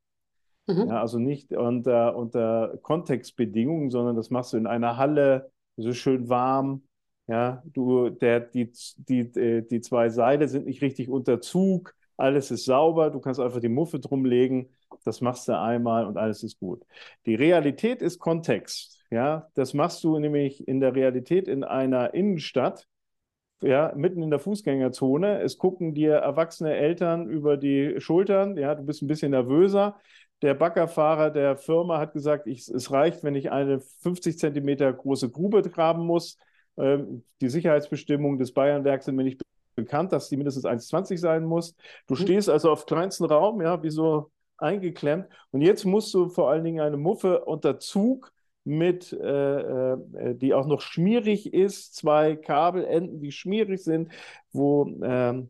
Mhm. 0.73 0.87
Ja, 0.89 1.01
also 1.01 1.19
nicht 1.19 1.51
unter, 1.53 2.15
unter 2.15 2.77
Kontextbedingungen, 2.81 3.89
sondern 3.91 4.15
das 4.15 4.29
machst 4.29 4.53
du 4.53 4.57
in 4.57 4.67
einer 4.67 4.97
Halle, 4.97 5.51
so 5.77 5.93
schön 5.93 6.29
warm. 6.29 6.83
Ja, 7.27 7.63
du, 7.65 8.09
der, 8.09 8.39
die, 8.41 8.71
die, 8.97 9.19
äh, 9.39 9.61
die 9.61 9.81
zwei 9.81 10.09
Seile 10.09 10.47
sind 10.47 10.65
nicht 10.65 10.81
richtig 10.81 11.09
unter 11.09 11.39
Zug, 11.39 11.95
alles 12.17 12.51
ist 12.51 12.65
sauber, 12.65 13.09
du 13.09 13.19
kannst 13.19 13.39
einfach 13.39 13.61
die 13.61 13.69
Muffe 13.69 13.99
drumlegen, 13.99 14.69
das 15.05 15.21
machst 15.21 15.47
du 15.47 15.57
einmal 15.57 16.05
und 16.05 16.17
alles 16.17 16.43
ist 16.43 16.59
gut. 16.59 16.83
Die 17.25 17.35
Realität 17.35 18.01
ist 18.01 18.19
Kontext. 18.19 18.99
Ja, 19.11 19.49
das 19.55 19.73
machst 19.73 20.03
du 20.03 20.17
nämlich 20.19 20.67
in 20.67 20.79
der 20.79 20.95
Realität 20.95 21.47
in 21.47 21.63
einer 21.63 22.13
Innenstadt, 22.13 22.87
ja, 23.61 23.93
mitten 23.95 24.23
in 24.23 24.29
der 24.31 24.39
Fußgängerzone. 24.39 25.41
Es 25.41 25.57
gucken 25.57 25.93
dir 25.93 26.13
erwachsene 26.15 26.73
Eltern 26.75 27.27
über 27.27 27.57
die 27.57 27.95
Schultern. 27.99 28.57
Ja, 28.57 28.73
du 28.75 28.83
bist 28.83 29.01
ein 29.03 29.07
bisschen 29.07 29.31
nervöser. 29.31 29.97
Der 30.41 30.53
Baggerfahrer 30.55 31.29
der 31.29 31.55
Firma 31.57 31.99
hat 31.99 32.13
gesagt, 32.13 32.47
ich, 32.47 32.67
es 32.67 32.91
reicht, 32.91 33.23
wenn 33.23 33.35
ich 33.35 33.51
eine 33.51 33.79
50 33.79 34.39
Zentimeter 34.39 34.91
große 34.91 35.29
Grube 35.29 35.61
graben 35.61 36.05
muss. 36.05 36.37
Ähm, 36.77 37.23
die 37.41 37.49
Sicherheitsbestimmungen 37.49 38.39
des 38.39 38.53
Bayernwerks 38.53 39.05
sind 39.05 39.15
mir 39.15 39.23
nicht 39.23 39.41
bekannt, 39.75 40.11
dass 40.11 40.29
die 40.29 40.37
mindestens 40.37 40.65
1,20 40.65 41.17
sein 41.17 41.43
muss. 41.43 41.75
Du 42.07 42.15
mhm. 42.15 42.19
stehst 42.19 42.49
also 42.49 42.71
auf 42.71 42.85
kleinsten 42.85 43.25
Raum, 43.25 43.61
ja, 43.61 43.81
wie 43.83 43.91
so 43.91 44.31
eingeklemmt. 44.57 45.27
Und 45.51 45.61
jetzt 45.61 45.85
musst 45.85 46.13
du 46.13 46.29
vor 46.29 46.49
allen 46.49 46.63
Dingen 46.63 46.81
eine 46.81 46.97
Muffe 46.97 47.45
unter 47.45 47.79
Zug 47.79 48.31
mit, 48.63 49.11
äh, 49.13 49.93
äh, 49.93 50.35
die 50.35 50.53
auch 50.53 50.67
noch 50.67 50.81
schmierig 50.81 51.53
ist, 51.53 51.95
zwei 51.95 52.35
Kabelenden, 52.35 53.19
die 53.19 53.31
schmierig 53.31 53.83
sind, 53.83 54.11
wo, 54.51 54.85
ähm, 55.03 55.49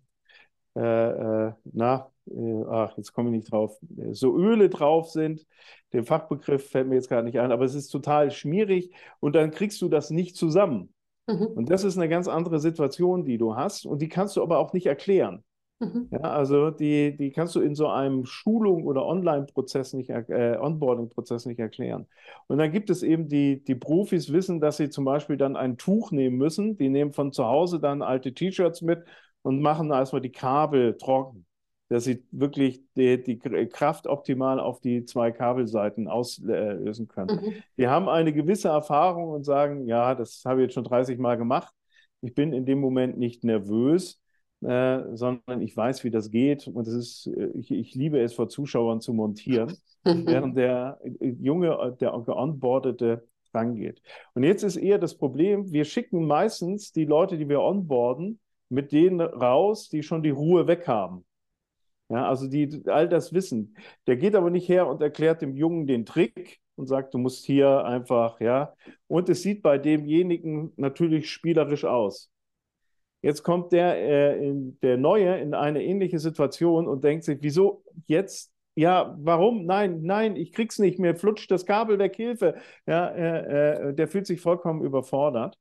äh, 0.76 1.48
äh, 1.48 1.54
na, 1.74 2.11
äh, 2.30 2.63
ach, 2.70 2.98
jetzt 2.98 3.13
komme 3.13 3.30
ich 3.30 3.36
nicht 3.36 3.51
drauf, 3.51 3.78
so 4.12 4.36
Öle 4.36 4.70
drauf 4.70 5.10
sind. 5.10 5.46
Der 5.94 6.04
Fachbegriff 6.04 6.70
fällt 6.70 6.88
mir 6.88 6.96
jetzt 6.96 7.10
gar 7.10 7.22
nicht 7.22 7.40
ein, 7.40 7.51
aber 7.51 7.66
es 7.66 7.75
ist 7.75 7.90
total 7.90 8.32
schmierig 8.32 8.92
und 9.20 9.36
dann 9.36 9.51
kriegst 9.51 9.82
du 9.82 9.90
das 9.90 10.10
nicht 10.10 10.36
zusammen. 10.36 10.94
Mhm. 11.28 11.48
Und 11.48 11.70
das 11.70 11.84
ist 11.84 11.98
eine 11.98 12.10
ganz 12.10 12.28
andere 12.28 12.60
Situation, 12.60 13.25
die 13.25 13.38
du 13.38 13.56
hast 13.56 13.86
und 13.86 14.01
die 14.01 14.10
kannst 14.10 14.36
du 14.36 14.44
aber 14.44 14.60
auch 14.60 14.74
nicht 14.74 14.86
erklären. 14.86 15.44
Mhm. 15.82 16.10
Ja, 16.12 16.20
also 16.20 16.70
die, 16.70 17.18
die 17.18 17.32
kannst 17.32 17.56
du 17.56 17.60
in 17.60 17.74
so 17.74 17.88
einem 17.88 18.25
Schulung- 18.25 18.86
oder 18.86 19.04
Online-Prozess 19.04 19.94
nicht, 19.94 20.12
äh, 20.12 20.58
Onboarding-Prozess 20.60 21.48
nicht 21.48 21.60
erklären. 21.60 22.08
Und 22.48 22.60
dann 22.60 22.72
gibt 22.72 22.92
es 22.92 23.01
eben 23.01 23.28
die, 23.28 23.63
die 23.63 23.75
Profis 23.75 24.32
wissen, 24.32 24.62
dass 24.62 24.78
sie 24.78 24.90
zum 24.92 25.06
Beispiel 25.06 25.38
dann 25.38 25.56
ein 25.56 25.78
Tuch 25.78 26.12
nehmen 26.12 26.38
müssen. 26.38 26.78
Die 26.78 26.90
nehmen 26.90 27.13
von 27.13 27.32
zu 27.32 27.46
Hause 27.46 27.80
dann 27.80 28.04
alte 28.04 28.34
T-Shirts 28.34 28.84
mit 28.84 29.04
und 29.42 29.62
machen 29.62 29.90
erstmal 29.90 30.22
die 30.22 30.32
Kabel 30.32 30.98
trocken, 30.98 31.48
dass 31.92 32.06
sie 32.06 32.24
wirklich 32.32 32.82
die, 32.96 33.22
die 33.22 33.38
Kraft 33.38 34.08
optimal 34.08 34.62
auf 34.62 34.80
die 34.80 35.04
zwei 35.04 35.32
Kabelseiten 35.32 36.08
auslösen 36.08 37.10
können. 37.10 37.36
Mhm. 37.44 37.54
Die 37.78 37.88
haben 37.88 38.08
eine 38.08 38.32
gewisse 38.32 38.70
Erfahrung 38.70 39.32
und 39.32 39.44
sagen, 39.44 39.88
ja, 39.88 40.16
das 40.16 40.44
habe 40.46 40.62
ich 40.62 40.68
jetzt 40.68 40.76
schon 40.76 40.86
30 40.86 41.20
Mal 41.20 41.36
gemacht. 41.36 41.74
Ich 42.22 42.34
bin 42.34 42.54
in 42.54 42.66
dem 42.66 42.80
Moment 42.80 43.18
nicht 43.18 43.44
nervös 43.44 44.22
äh, 44.62 45.16
sondern 45.16 45.62
ich 45.62 45.76
weiß, 45.76 46.04
wie 46.04 46.12
das 46.12 46.30
geht 46.30 46.68
und 46.68 46.88
es 46.88 46.94
ist, 46.94 47.28
äh, 47.36 47.50
ich, 47.56 47.72
ich 47.72 47.96
liebe 47.96 48.20
es, 48.20 48.34
vor 48.34 48.48
Zuschauern 48.48 49.02
zu 49.02 49.12
montieren, 49.12 49.76
während 50.04 50.56
der 50.56 51.00
äh, 51.04 51.30
Junge, 51.42 51.98
der 52.00 52.12
geonboardete 52.24 53.28
rangeht. 53.54 54.02
Und 54.34 54.44
jetzt 54.44 54.64
ist 54.64 54.78
eher 54.78 55.00
das 55.00 55.18
Problem, 55.18 55.72
wir 55.72 55.84
schicken 55.84 56.26
meistens 56.26 56.92
die 56.92 57.06
Leute, 57.06 57.38
die 57.38 57.50
wir 57.50 57.62
onboarden, 57.62 58.40
mit 58.70 58.92
denen 58.92 59.20
raus, 59.20 59.90
die 59.90 60.04
schon 60.04 60.24
die 60.24 60.30
Ruhe 60.30 60.68
weg 60.68 60.88
haben. 60.88 61.26
Ja, 62.12 62.27
also 62.27 62.48
die 62.48 62.84
all 62.88 63.08
das 63.08 63.32
wissen. 63.34 63.77
Der 64.06 64.18
geht 64.18 64.36
aber 64.36 64.50
nicht 64.50 64.68
her 64.68 64.88
und 64.88 65.01
erklärt 65.01 65.41
dem 65.41 65.56
Jungen 65.56 65.88
den 65.88 66.06
Trick 66.06 66.60
und 66.75 66.88
sagt, 66.88 67.13
du 67.13 67.18
musst 67.18 67.46
hier 67.46 67.86
einfach, 67.86 68.41
ja. 68.41 68.74
Und 69.08 69.30
es 69.30 69.44
sieht 69.44 69.62
bei 69.62 69.77
demjenigen 69.77 70.74
natürlich 70.75 71.32
spielerisch 71.32 71.86
aus. 71.86 72.30
Jetzt 73.22 73.44
kommt 73.44 73.72
der, 73.72 73.96
äh, 73.98 74.46
in, 74.46 74.77
der 74.82 74.98
Neue 74.98 75.38
in 75.39 75.53
eine 75.53 75.84
ähnliche 75.84 76.20
Situation 76.20 76.88
und 76.88 77.03
denkt 77.03 77.24
sich, 77.24 77.38
wieso 77.41 77.84
jetzt? 78.08 78.51
Ja, 78.75 79.15
warum? 79.20 79.65
Nein, 79.65 80.01
nein, 80.01 80.36
ich 80.36 80.51
krieg's 80.53 80.80
nicht 80.80 81.00
mehr, 81.00 81.15
flutscht 81.15 81.50
das 81.51 81.65
Kabel 81.65 81.98
weg, 82.00 82.15
Hilfe. 82.15 82.56
Ja, 82.88 83.08
äh, 83.10 83.89
äh, 83.89 83.94
der 83.94 84.08
fühlt 84.10 84.25
sich 84.27 84.41
vollkommen 84.41 84.82
überfordert. 84.84 85.58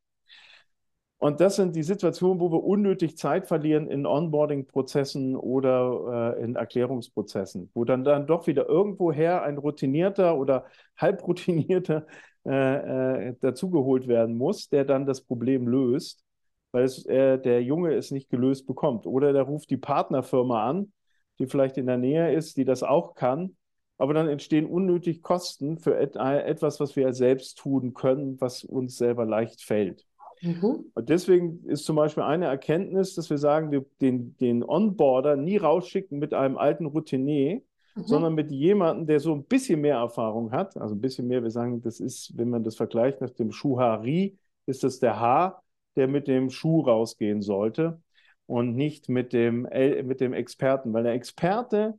Und 1.21 1.41
das 1.41 1.57
sind 1.57 1.77
die 1.77 1.83
Situationen, 1.85 2.41
wo 2.41 2.51
wir 2.51 2.65
unnötig 2.65 3.17
Zeit 3.17 3.47
verlieren 3.47 3.89
in 3.89 4.07
Onboarding-Prozessen 4.07 5.37
oder 5.37 6.35
äh, 6.39 6.43
in 6.43 6.57
Erklärungsprozessen, 6.57 7.71
wo 7.75 7.85
dann, 7.85 8.05
dann 8.05 8.27
doch 8.27 8.47
wieder 8.49 8.69
irgendwoher 8.69 9.43
ein 9.43 9.59
routinierter 9.59 10.37
oder 10.37 10.65
halbroutinierter 10.97 12.07
äh, 12.47 13.29
äh, 13.29 13.37
dazugeholt 13.41 14.09
werden 14.09 14.37
muss, 14.37 14.71
der 14.71 14.85
dann 14.85 15.07
das 15.07 15.21
Problem 15.21 15.69
löst 15.69 16.25
weil 16.73 16.85
es, 16.85 17.05
äh, 17.07 17.39
der 17.39 17.63
Junge 17.63 17.95
es 17.95 18.11
nicht 18.11 18.31
gelöst 18.31 18.67
bekommt. 18.67 19.07
Oder 19.07 19.33
der 19.33 19.43
ruft 19.43 19.71
die 19.71 19.77
Partnerfirma 19.77 20.69
an, 20.69 20.93
die 21.39 21.47
vielleicht 21.47 21.79
in 21.79 21.87
der 21.87 21.99
Nähe 21.99 22.33
ist, 22.33 22.57
die 22.57 22.65
das 22.65 22.83
auch 22.83 23.15
kann. 23.15 23.57
Aber 23.99 24.15
dann 24.15 24.29
entstehen 24.29 24.67
unnötig 24.67 25.23
Kosten 25.23 25.79
für 25.79 25.99
et 25.99 26.17
äh, 26.17 26.43
etwas, 26.43 26.81
was 26.81 26.97
wir 26.97 27.13
selbst 27.13 27.59
tun 27.59 27.93
können, 27.93 28.41
was 28.41 28.65
uns 28.65 28.97
selber 28.97 29.27
leicht 29.27 29.63
fällt. 29.63 30.07
Mhm. 30.43 30.91
Und 30.95 31.09
deswegen 31.09 31.65
ist 31.67 31.85
zum 31.85 31.97
Beispiel 31.97 32.23
eine 32.23 32.47
Erkenntnis, 32.47 33.15
dass 33.15 33.31
wir 33.31 33.39
sagen, 33.39 33.71
wir 33.71 33.85
den, 34.01 34.37
den 34.39 34.63
Onboarder 34.63 35.37
nie 35.37 35.57
rausschicken 35.57 36.19
mit 36.19 36.33
einem 36.35 36.57
alten 36.57 36.87
Routinier, 36.87 37.63
mhm. 37.95 38.05
sondern 38.05 38.35
mit 38.35 38.51
jemandem, 38.51 39.07
der 39.07 39.21
so 39.21 39.35
ein 39.35 39.45
bisschen 39.45 39.81
mehr 39.81 39.97
Erfahrung 39.97 40.53
hat. 40.53 40.77
Also 40.77 40.95
ein 40.95 41.01
bisschen 41.01 41.27
mehr, 41.29 41.43
wir 41.43 41.51
sagen, 41.51 41.83
das 41.83 42.01
ist, 42.01 42.37
wenn 42.37 42.51
man 42.51 42.65
das 42.65 42.77
vergleicht 42.77 43.21
nach 43.21 43.31
dem 43.31 43.53
Schuhari, 43.53 44.39
ist 44.67 44.85
das 44.85 44.99
der 44.99 45.21
Haar 45.21 45.63
der 45.97 46.09
mit 46.09 46.29
dem 46.29 46.51
Schuh 46.51 46.81
rausgehen 46.81 47.43
sollte 47.43 48.01
und 48.47 48.75
nicht 48.75 49.09
mit 49.09 49.33
dem, 49.33 49.63
mit 49.63 50.21
dem 50.21 50.33
Experten, 50.33 50.93
weil 50.93 51.05
der 51.05 51.13
Experte, 51.13 51.99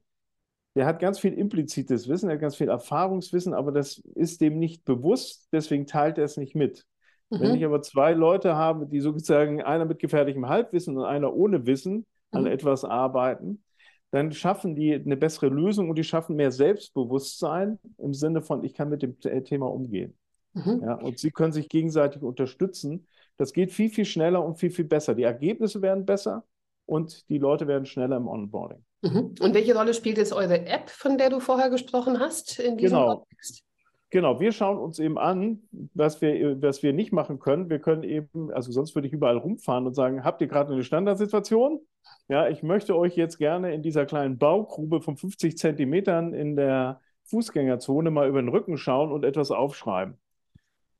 der 0.76 0.86
hat 0.86 1.00
ganz 1.00 1.20
viel 1.20 1.34
implizites 1.34 2.08
Wissen, 2.08 2.30
er 2.30 2.36
hat 2.36 2.42
ganz 2.42 2.56
viel 2.56 2.70
Erfahrungswissen, 2.70 3.54
aber 3.54 3.72
das 3.72 3.98
ist 4.16 4.42
dem 4.42 4.58
nicht 4.60 4.86
bewusst, 4.86 5.50
deswegen 5.52 5.86
teilt 5.86 6.18
er 6.18 6.26
es 6.26 6.38
nicht 6.38 6.56
mit. 6.56 6.86
Mhm. 7.32 7.40
Wenn 7.40 7.56
ich 7.56 7.66
aber 7.66 7.82
zwei 7.82 8.14
Leute 8.14 8.56
habe, 8.56 8.86
die 8.86 9.00
sozusagen 9.00 9.62
einer 9.62 9.86
mit 9.86 10.00
gefährlichem 10.00 10.48
Halbwissen 10.48 10.98
und 10.98 11.06
einer 11.06 11.34
ohne 11.34 11.66
Wissen 11.66 12.06
an 12.32 12.42
mhm. 12.42 12.48
etwas 12.48 12.84
arbeiten, 12.84 13.64
dann 14.12 14.34
schaffen 14.34 14.76
die 14.76 14.94
eine 14.94 15.16
bessere 15.16 15.48
Lösung 15.48 15.90
und 15.90 15.98
die 15.98 16.04
schaffen 16.04 16.36
mehr 16.36 16.52
Selbstbewusstsein 16.52 17.80
im 17.98 18.14
Sinne 18.14 18.42
von, 18.42 18.64
ich 18.64 18.74
kann 18.74 18.90
mit 18.90 19.02
dem 19.02 19.18
Thema 19.20 19.72
umgehen. 19.72 20.18
Mhm. 20.54 20.82
Ja, 20.84 20.96
und 20.96 21.18
sie 21.18 21.32
können 21.32 21.54
sich 21.54 21.70
gegenseitig 21.70 22.22
unterstützen. 22.22 23.08
Das 23.38 23.54
geht 23.54 23.72
viel, 23.72 23.90
viel 23.90 24.04
schneller 24.04 24.44
und 24.44 24.60
viel, 24.60 24.70
viel 24.70 24.86
besser. 24.86 25.16
Die 25.16 25.24
Ergebnisse 25.24 25.82
werden 25.82 26.06
besser 26.06 26.44
und 26.86 27.30
die 27.30 27.38
Leute 27.38 27.68
werden 27.68 27.86
schneller 27.86 28.18
im 28.18 28.28
Onboarding. 28.28 28.84
Mhm. 29.02 29.36
Und 29.40 29.54
welche 29.54 29.76
Rolle 29.76 29.94
spielt 29.94 30.18
jetzt 30.18 30.34
eure 30.34 30.66
App, 30.66 30.90
von 30.90 31.18
der 31.18 31.30
du 31.30 31.40
vorher 31.40 31.70
gesprochen 31.70 32.20
hast, 32.20 32.60
in 32.60 32.78
diesem 32.78 32.98
genau. 32.98 33.16
Kontext? 33.16 33.64
Genau, 34.12 34.40
wir 34.40 34.52
schauen 34.52 34.78
uns 34.78 35.00
eben 35.00 35.18
an, 35.18 35.62
was 35.94 36.22
wir, 36.22 36.62
was 36.62 36.84
wir 36.84 36.94
nicht 36.94 37.12
machen 37.12 37.40
können. 37.40 37.70
Wir 37.70 37.80
können 37.80 38.04
eben, 38.04 38.52
also 38.52 38.72
sonst 38.72 38.94
würde 38.94 39.08
ich 39.08 39.14
überall 39.14 39.38
rumfahren 39.38 39.88
und 39.88 39.94
sagen, 39.94 40.24
habt 40.24 40.42
ihr 40.42 40.48
gerade 40.48 40.74
eine 40.74 40.84
Standardsituation? 40.84 41.80
Ja, 42.28 42.48
ich 42.48 42.62
möchte 42.62 42.96
euch 42.96 43.16
jetzt 43.16 43.38
gerne 43.38 43.74
in 43.74 43.82
dieser 43.82 44.06
kleinen 44.06 44.38
Baugrube 44.38 45.02
von 45.02 45.18
50 45.18 45.58
Zentimetern 45.58 46.34
in 46.34 46.56
der 46.56 47.00
Fußgängerzone 47.24 48.12
mal 48.12 48.28
über 48.28 48.42
den 48.42 48.50
Rücken 48.50 48.78
schauen 48.78 49.12
und 49.12 49.24
etwas 49.24 49.50
aufschreiben 49.50 50.18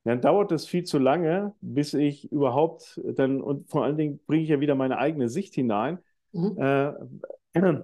dann 0.04 0.20
dauert 0.20 0.50
es 0.52 0.66
viel 0.66 0.84
zu 0.84 0.98
lange, 0.98 1.54
bis 1.60 1.94
ich 1.94 2.30
überhaupt 2.32 3.00
dann, 3.14 3.40
und 3.40 3.70
vor 3.70 3.84
allen 3.84 3.96
Dingen 3.96 4.20
bringe 4.26 4.42
ich 4.42 4.48
ja 4.48 4.60
wieder 4.60 4.74
meine 4.74 4.98
eigene 4.98 5.28
Sicht 5.28 5.54
hinein, 5.54 5.98
mhm. 6.32 6.56
äh, 6.58 6.92
äh, 7.52 7.82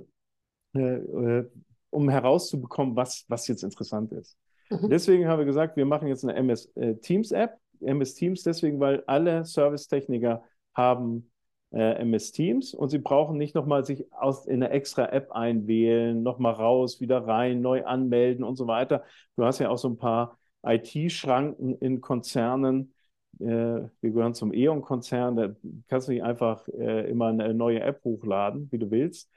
äh, 0.75 1.49
um 1.90 2.08
herauszubekommen, 2.08 2.97
was, 2.97 3.25
was 3.28 3.47
jetzt 3.47 3.62
interessant 3.62 4.12
ist. 4.12 4.37
Mhm. 4.70 4.88
Deswegen 4.90 5.26
haben 5.28 5.38
wir 5.38 5.46
gesagt, 5.46 5.76
wir 5.76 5.87
machen 5.87 6.08
jetzt 6.08 6.25
eine 6.25 6.34
MS 6.34 6.66
äh, 6.76 6.94
Teams 6.96 7.32
App. 7.32 7.58
MS 7.80 8.14
Teams 8.14 8.42
deswegen, 8.42 8.80
weil 8.80 9.04
alle 9.06 9.44
Servicetechniker 9.44 10.42
haben 10.75 11.30
äh, 11.72 12.00
MS 12.00 12.32
Teams 12.32 12.75
und 12.75 12.88
sie 12.88 12.98
brauchen 12.98 13.37
nicht 13.37 13.54
nochmal 13.54 13.84
sich 13.84 14.12
aus, 14.12 14.46
in 14.46 14.62
eine 14.62 14.70
extra 14.70 15.06
App 15.06 15.32
einwählen, 15.32 16.22
nochmal 16.22 16.54
raus, 16.54 17.00
wieder 17.00 17.26
rein, 17.26 17.60
neu 17.60 17.84
anmelden 17.84 18.44
und 18.44 18.56
so 18.56 18.66
weiter. 18.66 19.04
Du 19.37 19.44
hast 19.44 19.58
ja 19.58 19.68
auch 19.68 19.78
so 19.78 19.88
ein 19.88 19.98
paar 19.98 20.38
IT-Schranken 20.64 21.76
in 21.78 22.00
Konzernen. 22.00 22.94
Äh, 23.38 23.44
wir 23.44 23.90
gehören 24.00 24.34
zum 24.34 24.52
E.ON-Konzern, 24.52 25.37
da 25.37 25.54
kannst 25.88 26.08
du 26.08 26.12
nicht 26.12 26.22
einfach 26.22 26.66
äh, 26.68 27.08
immer 27.08 27.28
eine 27.28 27.54
neue 27.54 27.80
App 27.80 28.02
hochladen, 28.04 28.68
wie 28.72 28.78
du 28.78 28.90
willst, 28.90 29.30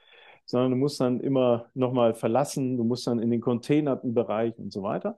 sondern 0.46 0.72
du 0.72 0.78
musst 0.78 1.00
dann 1.00 1.20
immer 1.20 1.70
nochmal 1.74 2.14
verlassen, 2.14 2.78
du 2.78 2.84
musst 2.84 3.08
dann 3.08 3.20
in 3.20 3.32
den 3.32 3.42
containerten 3.42 4.14
Bereich 4.14 4.58
und 4.58 4.72
so 4.72 4.84
weiter. 4.84 5.18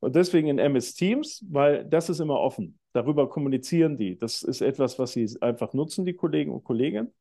Und 0.00 0.14
deswegen 0.14 0.48
in 0.48 0.58
MS 0.58 0.94
Teams, 0.94 1.44
weil 1.50 1.84
das 1.84 2.08
ist 2.08 2.20
immer 2.20 2.38
offen. 2.38 2.78
Darüber 2.92 3.28
kommunizieren 3.28 3.96
die. 3.96 4.16
Das 4.16 4.42
ist 4.42 4.60
etwas, 4.60 4.98
was 4.98 5.12
sie 5.12 5.28
einfach 5.40 5.72
nutzen, 5.72 6.04
die 6.04 6.14
Kollegen 6.14 6.52
und 6.52 6.64
Kolleginnen. 6.64 7.12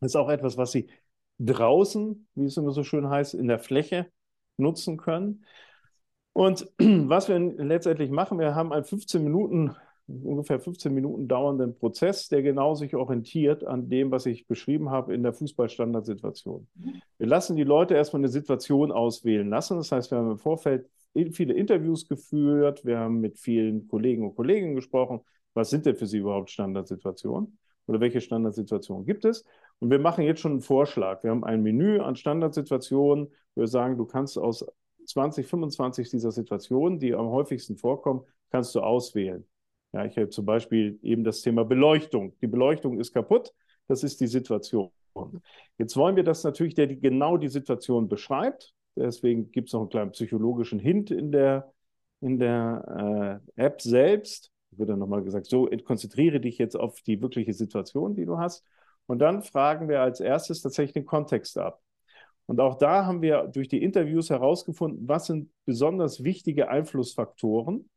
Das 0.00 0.12
ist 0.12 0.16
auch 0.16 0.28
etwas, 0.28 0.56
was 0.56 0.72
sie 0.72 0.88
draußen, 1.38 2.28
wie 2.34 2.44
es 2.44 2.56
immer 2.56 2.72
so 2.72 2.84
schön 2.84 3.08
heißt, 3.08 3.34
in 3.34 3.48
der 3.48 3.58
Fläche 3.58 4.10
nutzen 4.56 4.96
können. 4.96 5.44
Und 6.32 6.68
was 6.78 7.28
wir 7.28 7.38
letztendlich 7.38 8.10
machen, 8.10 8.38
wir 8.38 8.54
haben 8.54 8.72
einen 8.72 8.84
15 8.84 9.22
Minuten, 9.22 9.74
ungefähr 10.08 10.58
15 10.58 10.92
Minuten 10.92 11.28
dauernden 11.28 11.74
Prozess, 11.74 12.28
der 12.28 12.42
genau 12.42 12.74
sich 12.74 12.96
orientiert 12.96 13.64
an 13.64 13.88
dem, 13.88 14.10
was 14.10 14.26
ich 14.26 14.46
beschrieben 14.46 14.90
habe 14.90 15.14
in 15.14 15.22
der 15.22 15.34
Fußballstandardsituation. 15.34 16.66
Wir 17.18 17.26
lassen 17.26 17.56
die 17.56 17.64
Leute 17.64 17.94
erstmal 17.94 18.20
eine 18.20 18.28
Situation 18.28 18.90
auswählen 18.90 19.48
lassen. 19.48 19.76
Das 19.76 19.92
heißt, 19.92 20.10
wir 20.10 20.18
haben 20.18 20.30
im 20.30 20.38
Vorfeld 20.38 20.88
viele 21.32 21.54
Interviews 21.54 22.08
geführt, 22.08 22.84
wir 22.84 22.98
haben 22.98 23.20
mit 23.20 23.38
vielen 23.38 23.86
Kollegen 23.88 24.24
und 24.24 24.34
Kolleginnen 24.34 24.74
gesprochen. 24.74 25.20
Was 25.54 25.70
sind 25.70 25.84
denn 25.86 25.96
für 25.96 26.06
sie 26.06 26.18
überhaupt 26.18 26.50
Standardsituationen? 26.50 27.58
Oder 27.86 28.00
welche 28.00 28.20
Standardsituationen 28.20 29.06
gibt 29.06 29.24
es? 29.24 29.44
Und 29.78 29.90
wir 29.90 29.98
machen 29.98 30.24
jetzt 30.24 30.40
schon 30.40 30.52
einen 30.52 30.60
Vorschlag. 30.60 31.22
Wir 31.22 31.30
haben 31.30 31.44
ein 31.44 31.62
Menü 31.62 32.00
an 32.00 32.16
Standardsituationen, 32.16 33.28
wo 33.54 33.60
wir 33.60 33.66
sagen, 33.66 33.96
du 33.96 34.04
kannst 34.04 34.38
aus 34.38 34.64
20, 35.06 35.46
25 35.46 36.10
dieser 36.10 36.30
Situationen, 36.32 36.98
die 36.98 37.14
am 37.14 37.28
häufigsten 37.28 37.76
vorkommen, 37.76 38.22
kannst 38.50 38.74
du 38.74 38.80
auswählen. 38.80 39.46
Ja, 39.92 40.04
ich 40.04 40.16
habe 40.16 40.28
zum 40.28 40.44
Beispiel 40.44 40.98
eben 41.02 41.24
das 41.24 41.40
Thema 41.40 41.64
Beleuchtung. 41.64 42.34
Die 42.40 42.46
Beleuchtung 42.46 43.00
ist 43.00 43.12
kaputt. 43.12 43.52
Das 43.86 44.02
ist 44.02 44.20
die 44.20 44.26
Situation. 44.26 44.90
Jetzt 45.78 45.96
wollen 45.96 46.16
wir 46.16 46.24
das 46.24 46.44
natürlich, 46.44 46.74
der 46.74 46.86
die 46.86 47.00
genau 47.00 47.36
die 47.36 47.48
Situation 47.48 48.08
beschreibt. 48.08 48.74
Deswegen 48.96 49.50
gibt 49.50 49.68
es 49.68 49.72
noch 49.72 49.80
einen 49.80 49.90
kleinen 49.90 50.10
psychologischen 50.12 50.78
Hint 50.78 51.10
in 51.10 51.32
der, 51.32 51.72
in 52.20 52.38
der 52.38 53.40
äh, 53.56 53.64
App 53.64 53.80
selbst. 53.80 54.52
Wird 54.72 54.90
dann 54.90 54.98
nochmal 54.98 55.22
gesagt, 55.22 55.46
so 55.46 55.68
konzentriere 55.84 56.40
dich 56.40 56.58
jetzt 56.58 56.76
auf 56.76 57.00
die 57.00 57.20
wirkliche 57.22 57.54
Situation, 57.54 58.14
die 58.14 58.26
du 58.26 58.38
hast. 58.38 58.64
Und 59.06 59.20
dann 59.20 59.42
fragen 59.42 59.88
wir 59.88 60.02
als 60.02 60.20
erstes 60.20 60.60
tatsächlich 60.60 60.92
den 60.92 61.06
Kontext 61.06 61.56
ab. 61.56 61.80
Und 62.46 62.60
auch 62.60 62.76
da 62.76 63.06
haben 63.06 63.22
wir 63.22 63.48
durch 63.48 63.68
die 63.68 63.82
Interviews 63.82 64.30
herausgefunden, 64.30 65.08
was 65.08 65.26
sind 65.26 65.50
besonders 65.64 66.24
wichtige 66.24 66.68
Einflussfaktoren 66.68 67.88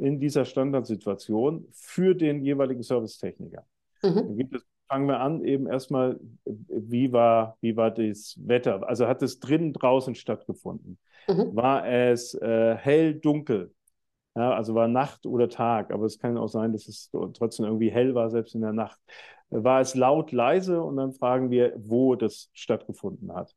in 0.00 0.20
dieser 0.20 0.44
Standardsituation 0.44 1.66
für 1.72 2.14
den 2.14 2.42
jeweiligen 2.42 2.82
Servicetechniker. 2.82 3.64
Mhm. 4.02 4.48
Es, 4.52 4.62
fangen 4.90 5.06
wir 5.06 5.20
an, 5.20 5.44
eben 5.44 5.68
erstmal, 5.68 6.18
wie 6.44 7.12
war, 7.12 7.56
wie 7.60 7.76
war 7.76 7.92
das 7.92 8.36
Wetter? 8.44 8.86
Also 8.88 9.06
hat 9.06 9.22
es 9.22 9.38
drinnen, 9.38 9.72
draußen 9.72 10.16
stattgefunden? 10.16 10.98
Mhm. 11.28 11.54
War 11.54 11.86
es 11.86 12.34
äh, 12.34 12.74
hell, 12.74 13.14
dunkel? 13.14 13.72
Ja, 14.34 14.52
also 14.52 14.74
war 14.74 14.88
Nacht 14.88 15.26
oder 15.26 15.48
Tag, 15.48 15.92
aber 15.92 16.06
es 16.06 16.18
kann 16.18 16.36
auch 16.36 16.48
sein, 16.48 16.72
dass 16.72 16.88
es 16.88 17.10
trotzdem 17.34 17.66
irgendwie 17.66 17.90
hell 17.90 18.14
war, 18.14 18.30
selbst 18.30 18.54
in 18.54 18.62
der 18.62 18.72
Nacht. 18.72 18.98
War 19.50 19.80
es 19.80 19.94
laut, 19.94 20.32
leise? 20.32 20.82
Und 20.82 20.96
dann 20.96 21.12
fragen 21.12 21.50
wir, 21.50 21.72
wo 21.76 22.16
das 22.16 22.48
stattgefunden 22.52 23.32
hat. 23.32 23.54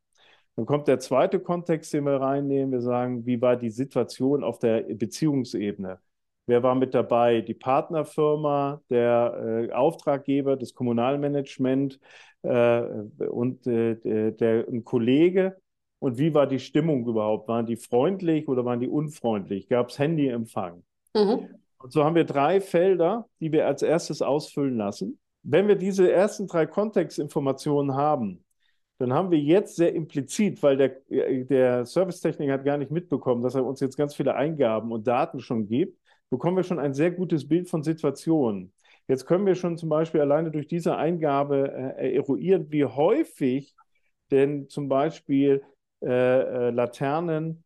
Dann 0.56 0.68
kommt 0.68 0.88
der 0.88 1.00
zweite 1.00 1.40
Kontext, 1.40 1.94
den 1.94 2.04
wir 2.06 2.22
reinnehmen. 2.22 2.72
Wir 2.72 2.82
sagen, 2.82 3.26
wie 3.26 3.42
war 3.42 3.56
die 3.56 3.72
Situation 3.72 4.44
auf 4.44 4.60
der 4.60 4.82
Beziehungsebene? 4.82 6.00
Wer 6.46 6.62
war 6.62 6.76
mit 6.76 6.94
dabei? 6.94 7.42
Die 7.42 7.54
Partnerfirma, 7.54 8.82
der 8.90 9.68
äh, 9.70 9.72
Auftraggeber, 9.72 10.58
das 10.58 10.74
Kommunalmanagement 10.74 12.00
äh, 12.42 12.82
und 12.82 13.66
äh, 13.66 13.96
der, 13.96 14.32
der, 14.32 14.68
ein 14.68 14.84
Kollege. 14.84 15.58
Und 16.00 16.18
wie 16.18 16.34
war 16.34 16.48
die 16.48 16.60
Stimmung 16.60 17.08
überhaupt? 17.08 17.48
Waren 17.48 17.66
die 17.66 17.78
freundlich 17.78 18.50
oder 18.50 18.66
waren 18.66 18.82
die 18.82 18.90
unfreundlich? 18.90 19.70
Gab 19.70 19.90
es 19.90 20.00
Handyempfang? 20.00 20.84
Mhm. 21.16 21.48
Und 21.78 21.92
so 21.92 22.04
haben 22.04 22.16
wir 22.16 22.26
drei 22.26 22.60
Felder, 22.60 23.28
die 23.40 23.52
wir 23.52 23.68
als 23.68 23.82
erstes 23.82 24.22
ausfüllen 24.22 24.78
lassen. 24.78 25.20
Wenn 25.44 25.68
wir 25.68 25.76
diese 25.76 26.12
ersten 26.12 26.48
drei 26.48 26.66
Kontextinformationen 26.66 27.96
haben, 27.96 28.44
dann 29.00 29.14
haben 29.14 29.32
wir 29.32 29.40
jetzt 29.40 29.76
sehr 29.76 29.94
implizit, 29.94 30.62
weil 30.64 30.78
der, 30.78 30.96
der 31.10 31.86
Servicetechniker 31.86 32.54
hat 32.54 32.64
gar 32.64 32.78
nicht 32.78 32.92
mitbekommen, 32.92 33.42
dass 33.42 33.56
er 33.56 33.66
uns 33.66 33.80
jetzt 33.80 33.98
ganz 33.98 34.16
viele 34.16 34.36
Eingaben 34.36 34.92
und 34.92 35.08
Daten 35.08 35.40
schon 35.40 35.68
gibt, 35.68 36.00
bekommen 36.34 36.58
wir 36.58 36.64
schon 36.64 36.80
ein 36.80 36.96
sehr 36.96 37.12
gutes 37.12 37.48
Bild 37.48 37.70
von 37.70 37.84
Situationen. 37.84 38.74
Jetzt 39.08 39.28
können 39.28 39.46
wir 39.46 39.54
schon 39.54 39.78
zum 39.78 39.90
Beispiel 39.90 40.20
alleine 40.20 40.50
durch 40.50 40.66
diese 40.66 40.96
Eingabe 40.98 41.96
äh, 42.00 42.16
eruieren, 42.16 42.72
wie 42.72 42.86
häufig 42.86 43.76
denn 44.32 44.68
zum 44.68 44.90
Beispiel 44.90 45.62
äh, 46.02 46.08
äh, 46.08 46.70
Laternen 46.72 47.64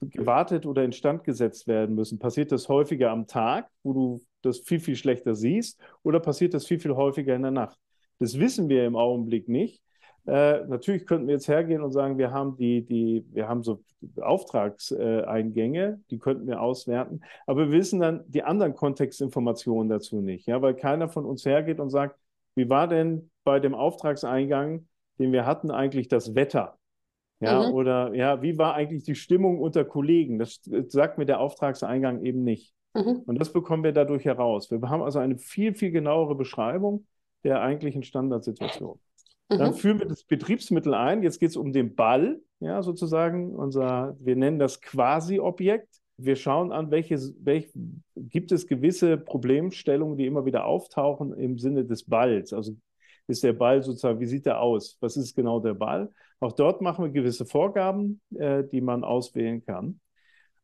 gewartet 0.00 0.66
oder 0.66 0.82
instand 0.82 1.22
gesetzt 1.22 1.68
werden 1.68 1.94
müssen. 1.94 2.18
Passiert 2.18 2.50
das 2.50 2.68
häufiger 2.68 3.12
am 3.12 3.28
Tag, 3.28 3.70
wo 3.84 3.92
du 3.92 4.20
das 4.42 4.58
viel, 4.58 4.80
viel 4.80 4.96
schlechter 4.96 5.36
siehst, 5.36 5.80
oder 6.02 6.18
passiert 6.18 6.54
das 6.54 6.66
viel, 6.66 6.80
viel 6.80 6.96
häufiger 6.96 7.36
in 7.36 7.42
der 7.42 7.52
Nacht? 7.52 7.78
Das 8.18 8.36
wissen 8.36 8.68
wir 8.68 8.84
im 8.84 8.96
Augenblick 8.96 9.48
nicht. 9.48 9.80
Äh, 10.26 10.64
natürlich 10.66 11.06
könnten 11.06 11.26
wir 11.26 11.34
jetzt 11.34 11.48
hergehen 11.48 11.82
und 11.82 11.92
sagen, 11.92 12.16
wir 12.16 12.30
haben 12.30 12.56
die, 12.56 12.84
die, 12.84 13.24
wir 13.32 13.48
haben 13.48 13.62
so 13.62 13.82
Auftragseingänge, 14.20 16.00
die 16.10 16.18
könnten 16.18 16.46
wir 16.46 16.60
auswerten, 16.60 17.22
aber 17.46 17.66
wir 17.66 17.72
wissen 17.72 18.00
dann 18.00 18.24
die 18.28 18.42
anderen 18.42 18.74
Kontextinformationen 18.74 19.88
dazu 19.88 20.20
nicht, 20.20 20.46
ja, 20.46 20.62
weil 20.62 20.74
keiner 20.74 21.08
von 21.08 21.24
uns 21.24 21.44
hergeht 21.44 21.80
und 21.80 21.90
sagt, 21.90 22.18
wie 22.54 22.68
war 22.68 22.86
denn 22.88 23.30
bei 23.44 23.58
dem 23.58 23.74
Auftragseingang, 23.74 24.86
den 25.18 25.32
wir 25.32 25.46
hatten, 25.46 25.70
eigentlich 25.70 26.08
das 26.08 26.34
Wetter? 26.34 26.78
Ja, 27.40 27.68
mhm. 27.68 27.74
oder 27.74 28.14
ja, 28.14 28.40
wie 28.40 28.56
war 28.56 28.74
eigentlich 28.74 29.02
die 29.02 29.16
Stimmung 29.16 29.60
unter 29.60 29.84
Kollegen? 29.84 30.38
Das 30.38 30.60
sagt 30.88 31.18
mir 31.18 31.26
der 31.26 31.40
Auftragseingang 31.40 32.24
eben 32.24 32.44
nicht. 32.44 32.72
Mhm. 32.94 33.22
Und 33.26 33.40
das 33.40 33.52
bekommen 33.52 33.82
wir 33.82 33.92
dadurch 33.92 34.24
heraus. 34.24 34.70
Wir 34.70 34.80
haben 34.88 35.02
also 35.02 35.18
eine 35.18 35.38
viel, 35.38 35.74
viel 35.74 35.90
genauere 35.90 36.36
Beschreibung 36.36 37.06
der 37.42 37.60
eigentlichen 37.60 38.04
Standardsituation. 38.04 39.00
Dann 39.58 39.70
mhm. 39.70 39.74
führen 39.74 39.98
wir 39.98 40.06
das 40.06 40.24
Betriebsmittel 40.24 40.94
ein. 40.94 41.22
Jetzt 41.22 41.40
geht 41.40 41.50
es 41.50 41.56
um 41.56 41.72
den 41.72 41.94
Ball, 41.94 42.40
ja, 42.60 42.82
sozusagen. 42.82 43.54
Unser, 43.54 44.16
wir 44.20 44.36
nennen 44.36 44.58
das 44.58 44.80
Quasi-Objekt. 44.80 45.88
Wir 46.16 46.36
schauen 46.36 46.72
an, 46.72 46.90
welche, 46.90 47.18
welche, 47.40 47.70
gibt 48.14 48.52
es 48.52 48.66
gewisse 48.66 49.16
Problemstellungen, 49.16 50.16
die 50.16 50.26
immer 50.26 50.44
wieder 50.44 50.66
auftauchen 50.66 51.32
im 51.34 51.58
Sinne 51.58 51.84
des 51.84 52.04
Balls. 52.04 52.52
Also 52.52 52.76
ist 53.26 53.42
der 53.42 53.52
Ball 53.52 53.82
sozusagen, 53.82 54.20
wie 54.20 54.26
sieht 54.26 54.46
er 54.46 54.60
aus? 54.60 54.96
Was 55.00 55.16
ist 55.16 55.34
genau 55.34 55.60
der 55.60 55.74
Ball? 55.74 56.10
Auch 56.40 56.52
dort 56.52 56.80
machen 56.80 57.04
wir 57.04 57.12
gewisse 57.12 57.46
Vorgaben, 57.46 58.20
äh, 58.36 58.64
die 58.64 58.80
man 58.80 59.04
auswählen 59.04 59.64
kann. 59.64 60.00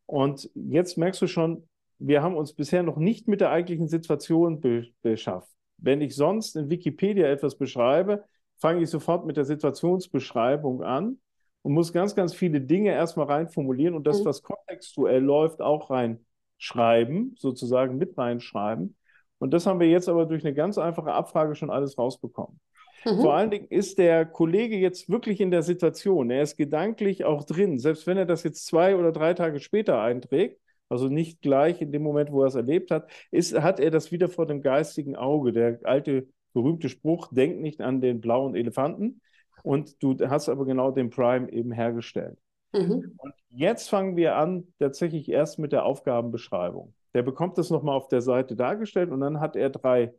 Und 0.07 0.51
jetzt 0.55 0.99
merkst 0.99 1.23
du 1.23 1.27
schon, 1.27 1.69
wir 1.99 2.23
haben 2.23 2.37
uns 2.37 2.53
bisher 2.53 2.83
noch 2.83 2.97
nicht 2.97 3.29
mit 3.29 3.41
der 3.41 3.51
eigentlichen 3.51 3.89
Situation 3.89 4.61
be 4.61 4.87
beschafft. 5.03 5.51
Wenn 5.77 6.01
ich 6.01 6.17
sonst 6.17 6.57
in 6.57 6.71
Wikipedia 6.71 7.27
etwas 7.29 7.57
beschreibe, 7.57 8.25
fange 8.59 8.83
ich 8.83 8.91
sofort 8.91 9.27
mit 9.27 9.37
der 9.37 9.45
Situationsbeschreibung 9.45 10.83
an 10.83 11.19
und 11.63 11.73
muss 11.73 11.93
ganz, 11.93 12.15
ganz 12.15 12.35
viele 12.35 12.61
Dinge 12.61 12.93
erstmal 12.93 13.27
reinformulieren 13.27 13.95
und 13.95 14.07
das, 14.07 14.21
mhm. 14.21 14.27
was 14.27 14.43
kontextuell 14.43 15.23
läuft, 15.23 15.61
auch 15.61 15.91
reinschreiben, 15.91 17.35
sozusagen 17.39 17.99
mit 17.99 18.17
reinschreiben. 18.19 18.97
Und 19.39 19.53
das 19.53 19.67
haben 19.67 19.81
wir 19.81 19.89
jetzt 19.89 20.09
aber 20.09 20.27
durch 20.27 20.45
eine 20.45 20.55
ganz 20.55 20.79
einfache 20.79 21.13
Abfrage 21.13 21.55
schon 21.55 21.71
alles 21.71 21.97
rausbekommen. 21.97 22.61
Mhm. 23.05 23.21
Vor 23.21 23.35
allen 23.35 23.51
Dingen 23.51 23.69
ist 23.69 23.99
der 23.99 24.27
Kollege 24.27 24.77
jetzt 24.77 25.09
wirklich 25.09 25.41
in 25.41 25.51
der 25.51 25.63
Situation. 25.63 26.31
Er 26.31 26.43
ist 26.43 26.57
gedanklich 26.57 27.25
auch 27.25 27.45
drin. 27.45 27.79
Selbst 27.79 28.07
wenn 28.07 28.19
er 28.19 28.27
das 28.27 28.43
jetzt 28.43 28.67
zwei 28.67 28.97
oder 28.97 29.13
drei 29.13 29.35
Tage 29.35 29.61
später 29.61 30.01
einträgt, 30.01 30.61
also 30.89 31.09
nicht 31.09 31.43
gleich 31.43 31.81
in 31.83 31.93
dem 31.93 32.03
Moment, 32.03 32.33
wo 32.33 32.43
er 32.43 32.49
es 32.49 32.55
erlebt 32.55 32.91
hat, 32.91 33.11
ist, 33.31 33.59
hat 33.61 33.79
er 33.79 33.91
das 33.91 34.11
wieder 34.11 34.29
vor 34.29 34.47
dem 34.47 34.63
geistigen 34.63 35.17
Auge. 35.17 35.53
Der 35.53 35.79
alte 35.85 36.29
berühmte 36.53 36.89
Spruch, 36.89 37.29
denk 37.33 37.61
nicht 37.61 37.81
an 37.81 38.01
den 38.01 38.21
blauen 38.21 38.55
Elefanten. 38.55 39.21
Und 39.63 40.03
du 40.03 40.17
hast 40.29 40.49
aber 40.49 40.65
genau 40.65 40.91
den 40.91 41.11
Prime 41.11 41.51
eben 41.51 41.73
hergestellt. 41.73 42.39
Mhm. 42.73 43.15
Und 43.17 43.35
jetzt 43.51 43.89
fangen 43.89 44.17
wir 44.17 44.37
an, 44.37 44.69
tatsächlich 44.79 45.29
erst 45.29 45.59
mit 45.59 45.73
der 45.73 45.85
Aufgabenbeschreibung. 45.85 46.95
Der 47.15 47.23
bekommt 47.23 47.59
das 47.59 47.71
nochmal 47.71 47.97
auf 47.97 48.09
der 48.09 48.21
Seite 48.21 48.57
dargestellt 48.57 49.11
und 49.11 49.21
dann 49.21 49.41
hat 49.41 49.57
er 49.57 49.71
drei, 49.71 50.13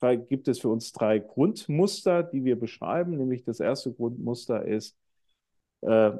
drei, 0.00 0.16
gibt 0.16 0.48
es 0.48 0.60
für 0.60 0.68
uns 0.68 0.92
drei 0.92 1.18
Grundmuster, 1.18 2.22
die 2.22 2.44
wir 2.44 2.58
beschreiben. 2.58 3.16
Nämlich 3.16 3.44
das 3.44 3.60
erste 3.60 3.92
Grundmuster 3.92 4.64
ist 4.64 4.96
äh, 5.80 6.12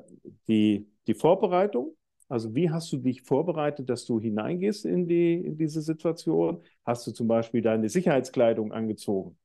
die, 0.49 0.89
die 1.07 1.15
Vorbereitung. 1.15 1.95
Also 2.29 2.55
wie 2.55 2.71
hast 2.71 2.93
du 2.93 2.99
dich 2.99 3.23
vorbereitet, 3.23 3.89
dass 3.89 4.05
du 4.05 4.21
hineingehst 4.21 4.85
in, 4.85 5.07
die, 5.07 5.35
in 5.35 5.57
diese 5.57 5.81
Situation? 5.81 6.63
Hast 6.85 7.07
du 7.07 7.13
zum 7.13 7.27
Beispiel 7.27 7.63
deine 7.63 7.89
Sicherheitskleidung 7.89 8.73
angezogen? 8.73 9.39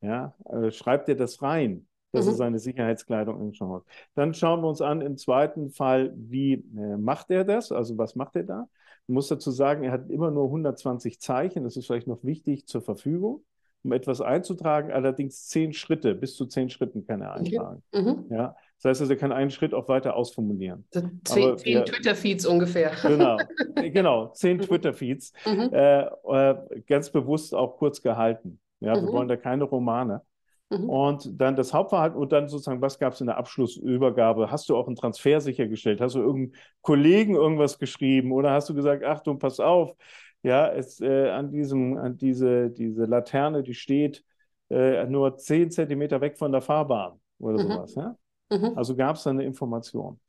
Ja, 0.00 0.34
äh, 0.44 0.70
schreibt 0.70 1.08
er 1.08 1.16
das 1.16 1.42
rein, 1.42 1.86
dass 2.12 2.26
mhm. 2.26 2.32
er 2.32 2.36
seine 2.36 2.58
Sicherheitskleidung 2.58 3.40
anschaut. 3.40 3.84
Dann 4.14 4.34
schauen 4.34 4.60
wir 4.62 4.68
uns 4.68 4.80
an 4.80 5.00
im 5.00 5.16
zweiten 5.16 5.70
Fall, 5.70 6.12
wie 6.16 6.54
äh, 6.54 6.96
macht 6.96 7.30
er 7.30 7.44
das? 7.44 7.72
Also 7.72 7.98
was 7.98 8.14
macht 8.14 8.36
er 8.36 8.44
da? 8.44 8.68
Ich 9.06 9.14
muss 9.14 9.28
dazu 9.28 9.50
sagen, 9.50 9.84
er 9.84 9.92
hat 9.92 10.10
immer 10.10 10.30
nur 10.30 10.44
120 10.44 11.20
Zeichen, 11.20 11.64
das 11.64 11.76
ist 11.76 11.86
vielleicht 11.86 12.06
noch 12.06 12.22
wichtig 12.22 12.66
zur 12.66 12.82
Verfügung, 12.82 13.42
um 13.82 13.92
etwas 13.92 14.20
einzutragen, 14.20 14.92
allerdings 14.92 15.46
zehn 15.46 15.72
Schritte, 15.72 16.14
bis 16.14 16.36
zu 16.36 16.46
zehn 16.46 16.68
Schritten 16.68 17.06
kann 17.06 17.22
er 17.22 17.34
eintragen. 17.34 17.82
Okay. 17.90 18.02
Mhm. 18.02 18.26
Ja, 18.30 18.54
Das 18.76 18.90
heißt 18.90 19.00
also, 19.00 19.12
er 19.12 19.18
kann 19.18 19.32
einen 19.32 19.50
Schritt 19.50 19.72
auch 19.72 19.88
weiter 19.88 20.14
ausformulieren. 20.14 20.84
Zehn, 20.90 21.20
zehn 21.24 21.84
Twitter-Feeds 21.84 22.46
ungefähr. 22.46 22.92
Genau, 23.02 23.38
genau, 23.74 24.28
zehn 24.28 24.60
Twitter-Feeds. 24.60 25.32
Mhm. 25.46 25.70
Äh, 25.72 26.00
äh, 26.02 26.80
ganz 26.86 27.10
bewusst 27.10 27.54
auch 27.54 27.78
kurz 27.78 28.02
gehalten. 28.02 28.60
Ja, 28.80 28.96
mhm. 28.96 29.06
wir 29.06 29.12
wollen 29.12 29.28
da 29.28 29.36
keine 29.36 29.64
Romane. 29.64 30.22
Mhm. 30.70 30.88
Und 30.88 31.40
dann 31.40 31.56
das 31.56 31.72
Hauptverhalten 31.72 32.18
und 32.18 32.30
dann 32.32 32.48
sozusagen, 32.48 32.82
was 32.82 32.98
gab 32.98 33.14
es 33.14 33.20
in 33.20 33.26
der 33.26 33.38
Abschlussübergabe? 33.38 34.50
Hast 34.50 34.68
du 34.68 34.76
auch 34.76 34.86
einen 34.86 34.96
Transfer 34.96 35.40
sichergestellt? 35.40 36.00
Hast 36.00 36.14
du 36.14 36.20
irgendeinem 36.20 36.60
Kollegen 36.82 37.34
irgendwas 37.34 37.78
geschrieben 37.78 38.32
oder 38.32 38.50
hast 38.52 38.68
du 38.68 38.74
gesagt, 38.74 39.04
Achtung, 39.04 39.38
pass 39.38 39.60
auf, 39.60 39.94
ja, 40.42 40.68
es, 40.68 41.00
äh, 41.00 41.30
an 41.30 41.50
diesem, 41.50 41.96
an 41.96 42.16
diese, 42.16 42.70
diese 42.70 43.06
Laterne, 43.06 43.62
die 43.62 43.74
steht 43.74 44.24
äh, 44.70 45.06
nur 45.06 45.36
zehn 45.38 45.70
Zentimeter 45.70 46.20
weg 46.20 46.38
von 46.38 46.52
der 46.52 46.60
Fahrbahn 46.60 47.18
oder 47.38 47.64
mhm. 47.64 47.72
sowas. 47.72 47.94
Ja? 47.94 48.16
Mhm. 48.50 48.72
Also 48.76 48.94
gab 48.94 49.16
es 49.16 49.22
da 49.22 49.30
eine 49.30 49.44
Information. 49.44 50.20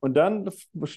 Und 0.00 0.14
dann 0.14 0.50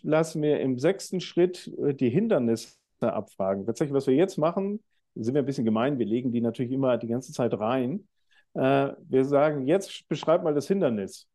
lassen 0.03 0.41
wir 0.41 0.59
im 0.59 0.77
sechsten 0.77 1.19
Schritt 1.19 1.71
äh, 1.83 1.93
die 1.93 2.09
Hindernisse 2.09 2.77
abfragen. 3.01 3.65
Tatsächlich, 3.65 3.95
was 3.95 4.07
wir 4.07 4.15
jetzt 4.15 4.37
machen, 4.37 4.81
sind 5.15 5.33
wir 5.33 5.41
ein 5.41 5.45
bisschen 5.45 5.65
gemein, 5.65 5.99
wir 5.99 6.05
legen 6.05 6.31
die 6.31 6.41
natürlich 6.41 6.71
immer 6.71 6.97
die 6.97 7.07
ganze 7.07 7.33
Zeit 7.33 7.53
rein. 7.59 8.07
Äh, 8.53 8.93
wir 9.07 9.25
sagen, 9.25 9.67
jetzt 9.67 10.07
beschreib 10.07 10.43
mal 10.43 10.53
das 10.53 10.67
Hindernis. 10.67 11.27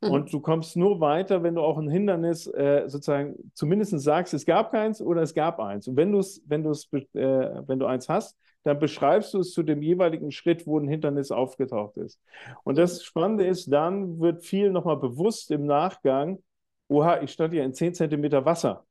Mhm. 0.00 0.10
Und 0.10 0.32
du 0.32 0.40
kommst 0.40 0.76
nur 0.76 1.00
weiter, 1.00 1.42
wenn 1.42 1.54
du 1.54 1.62
auch 1.62 1.78
ein 1.78 1.88
Hindernis 1.88 2.46
äh, 2.46 2.84
sozusagen 2.86 3.34
zumindest 3.54 3.98
sagst, 4.00 4.34
es 4.34 4.46
gab 4.46 4.70
keins 4.70 5.00
oder 5.00 5.22
es 5.22 5.34
gab 5.34 5.58
eins. 5.60 5.88
Und 5.88 5.96
wenn 5.96 6.12
du 6.12 6.18
es, 6.18 6.42
wenn 6.46 6.62
du 6.62 6.70
es, 6.70 6.88
äh, 6.92 7.62
wenn 7.66 7.78
du 7.78 7.86
eins 7.86 8.08
hast, 8.08 8.36
dann 8.64 8.78
beschreibst 8.78 9.34
du 9.34 9.38
es 9.40 9.52
zu 9.52 9.62
dem 9.62 9.82
jeweiligen 9.82 10.30
Schritt, 10.30 10.66
wo 10.66 10.78
ein 10.78 10.88
Hindernis 10.88 11.30
aufgetaucht 11.30 11.96
ist. 11.96 12.20
Und 12.64 12.76
das 12.76 13.02
Spannende 13.02 13.46
ist, 13.46 13.72
dann 13.72 14.20
wird 14.20 14.44
viel 14.44 14.70
nochmal 14.70 14.96
bewusst 14.96 15.50
im 15.50 15.66
Nachgang, 15.66 16.42
oha, 16.88 17.20
ich 17.22 17.32
stand 17.32 17.54
hier 17.54 17.64
in 17.64 17.74
10 17.74 17.94
Zentimeter 17.94 18.44
Wasser. 18.44 18.84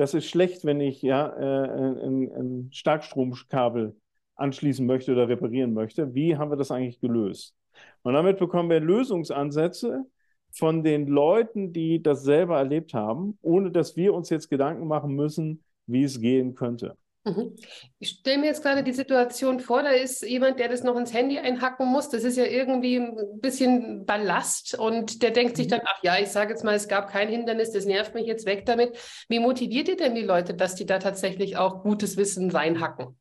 Das 0.00 0.14
ist 0.14 0.30
schlecht, 0.30 0.64
wenn 0.64 0.80
ich 0.80 1.02
ja 1.02 1.28
äh, 1.28 2.06
ein, 2.06 2.32
ein 2.34 2.68
Starkstromkabel 2.72 3.94
anschließen 4.34 4.86
möchte 4.86 5.12
oder 5.12 5.28
reparieren 5.28 5.74
möchte. 5.74 6.14
Wie 6.14 6.38
haben 6.38 6.50
wir 6.50 6.56
das 6.56 6.70
eigentlich 6.70 7.00
gelöst? 7.00 7.54
Und 8.00 8.14
damit 8.14 8.38
bekommen 8.38 8.70
wir 8.70 8.80
Lösungsansätze 8.80 10.06
von 10.52 10.82
den 10.84 11.06
Leuten, 11.06 11.74
die 11.74 12.02
das 12.02 12.22
selber 12.22 12.56
erlebt 12.56 12.94
haben, 12.94 13.38
ohne 13.42 13.70
dass 13.70 13.94
wir 13.94 14.14
uns 14.14 14.30
jetzt 14.30 14.48
Gedanken 14.48 14.86
machen 14.86 15.14
müssen, 15.14 15.62
wie 15.84 16.04
es 16.04 16.18
gehen 16.18 16.54
könnte. 16.54 16.96
Mhm. 17.24 17.54
Ich 17.98 18.08
stelle 18.20 18.38
mir 18.38 18.46
jetzt 18.46 18.62
gerade 18.62 18.82
die 18.82 18.92
Situation 18.92 19.60
vor, 19.60 19.82
da 19.82 19.90
ist 19.90 20.22
jemand, 20.22 20.58
der 20.58 20.68
das 20.68 20.82
noch 20.82 20.96
ins 20.96 21.12
Handy 21.12 21.38
einhacken 21.38 21.86
muss. 21.86 22.08
Das 22.08 22.24
ist 22.24 22.38
ja 22.38 22.44
irgendwie 22.44 22.96
ein 22.96 23.40
bisschen 23.40 24.06
Ballast 24.06 24.78
und 24.78 25.22
der 25.22 25.30
denkt 25.30 25.56
sich 25.56 25.66
mhm. 25.66 25.70
dann, 25.70 25.80
ach 25.84 26.02
ja, 26.02 26.18
ich 26.18 26.28
sage 26.28 26.50
jetzt 26.50 26.64
mal, 26.64 26.74
es 26.74 26.88
gab 26.88 27.10
kein 27.10 27.28
Hindernis, 27.28 27.72
das 27.72 27.84
nervt 27.84 28.14
mich 28.14 28.26
jetzt 28.26 28.46
weg 28.46 28.64
damit. 28.64 28.96
Wie 29.28 29.38
motiviert 29.38 29.88
ihr 29.88 29.96
denn 29.96 30.14
die 30.14 30.22
Leute, 30.22 30.54
dass 30.54 30.76
die 30.76 30.86
da 30.86 30.98
tatsächlich 30.98 31.58
auch 31.58 31.82
gutes 31.82 32.16
Wissen 32.16 32.50
reinhacken? 32.50 33.18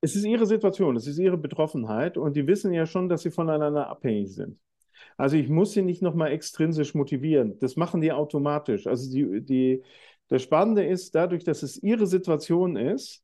Es 0.00 0.16
ist 0.16 0.24
ihre 0.24 0.46
Situation, 0.46 0.96
es 0.96 1.06
ist 1.06 1.18
ihre 1.18 1.38
Betroffenheit 1.38 2.16
und 2.16 2.36
die 2.36 2.46
wissen 2.46 2.72
ja 2.72 2.86
schon, 2.86 3.08
dass 3.08 3.22
sie 3.22 3.30
voneinander 3.30 3.88
abhängig 3.88 4.34
sind. 4.34 4.58
Also 5.16 5.36
ich 5.36 5.48
muss 5.48 5.72
sie 5.72 5.82
nicht 5.82 6.02
nochmal 6.02 6.32
extrinsisch 6.32 6.94
motivieren. 6.94 7.58
Das 7.58 7.76
machen 7.76 8.00
die 8.00 8.12
automatisch. 8.12 8.86
Also 8.86 9.10
die, 9.10 9.42
die, 9.42 9.82
das 10.28 10.42
Spannende 10.42 10.84
ist, 10.84 11.14
dadurch, 11.14 11.44
dass 11.44 11.62
es 11.62 11.82
ihre 11.82 12.06
Situation 12.06 12.76
ist, 12.76 13.23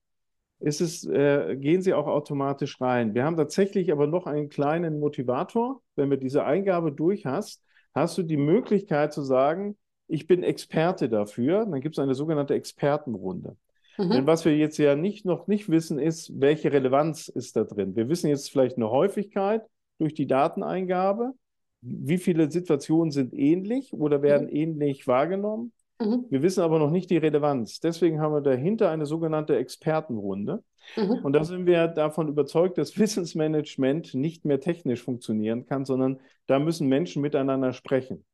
ist 0.60 0.80
es, 0.80 1.06
äh, 1.06 1.56
gehen 1.56 1.82
sie 1.82 1.94
auch 1.94 2.06
automatisch 2.06 2.80
rein. 2.80 3.14
Wir 3.14 3.24
haben 3.24 3.36
tatsächlich 3.36 3.90
aber 3.90 4.06
noch 4.06 4.26
einen 4.26 4.48
kleinen 4.48 5.00
Motivator. 5.00 5.82
Wenn 5.96 6.10
du 6.10 6.18
diese 6.18 6.44
Eingabe 6.44 6.92
durch 6.92 7.26
hast, 7.26 7.62
hast 7.94 8.18
du 8.18 8.22
die 8.22 8.36
Möglichkeit 8.36 9.12
zu 9.12 9.22
sagen, 9.22 9.76
ich 10.06 10.26
bin 10.26 10.42
Experte 10.42 11.08
dafür. 11.08 11.66
Dann 11.66 11.80
gibt 11.80 11.96
es 11.96 12.02
eine 12.02 12.14
sogenannte 12.14 12.54
Expertenrunde. 12.54 13.56
Mhm. 13.96 14.10
Denn 14.10 14.26
was 14.26 14.44
wir 14.44 14.56
jetzt 14.56 14.76
ja 14.76 14.96
nicht, 14.96 15.24
noch 15.24 15.46
nicht 15.46 15.70
wissen, 15.70 15.98
ist, 15.98 16.32
welche 16.38 16.72
Relevanz 16.72 17.28
ist 17.28 17.56
da 17.56 17.64
drin. 17.64 17.96
Wir 17.96 18.08
wissen 18.08 18.28
jetzt 18.28 18.50
vielleicht 18.50 18.76
eine 18.76 18.90
Häufigkeit 18.90 19.62
durch 19.98 20.14
die 20.14 20.26
Dateneingabe. 20.26 21.32
Wie 21.80 22.18
viele 22.18 22.50
Situationen 22.50 23.10
sind 23.10 23.32
ähnlich 23.32 23.94
oder 23.94 24.20
werden 24.20 24.48
mhm. 24.48 24.56
ähnlich 24.56 25.06
wahrgenommen? 25.06 25.72
Mhm. 26.00 26.24
Wir 26.30 26.42
wissen 26.42 26.62
aber 26.62 26.78
noch 26.78 26.90
nicht 26.90 27.10
die 27.10 27.18
Relevanz. 27.18 27.80
Deswegen 27.80 28.20
haben 28.20 28.32
wir 28.32 28.40
dahinter 28.40 28.90
eine 28.90 29.06
sogenannte 29.06 29.56
Expertenrunde. 29.56 30.64
Mhm. 30.96 31.20
Und 31.22 31.34
da 31.34 31.44
sind 31.44 31.66
wir 31.66 31.88
davon 31.88 32.28
überzeugt, 32.28 32.78
dass 32.78 32.98
Wissensmanagement 32.98 34.14
nicht 34.14 34.44
mehr 34.44 34.60
technisch 34.60 35.02
funktionieren 35.02 35.66
kann, 35.66 35.84
sondern 35.84 36.20
da 36.46 36.58
müssen 36.58 36.88
Menschen 36.88 37.20
miteinander 37.20 37.72
sprechen. 37.72 38.24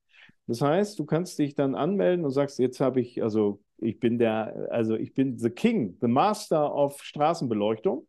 Das 0.46 0.60
heißt, 0.60 0.98
du 0.98 1.04
kannst 1.04 1.38
dich 1.40 1.56
dann 1.56 1.74
anmelden 1.74 2.24
und 2.24 2.30
sagst, 2.30 2.60
jetzt 2.60 2.78
habe 2.78 3.00
ich, 3.00 3.20
also 3.22 3.60
ich 3.78 3.98
bin 3.98 4.18
der, 4.18 4.68
also 4.70 4.94
ich 4.94 5.12
bin 5.12 5.38
the 5.38 5.50
King, 5.50 5.96
the 6.00 6.06
Master 6.06 6.72
of 6.72 7.02
Straßenbeleuchtung. 7.02 8.06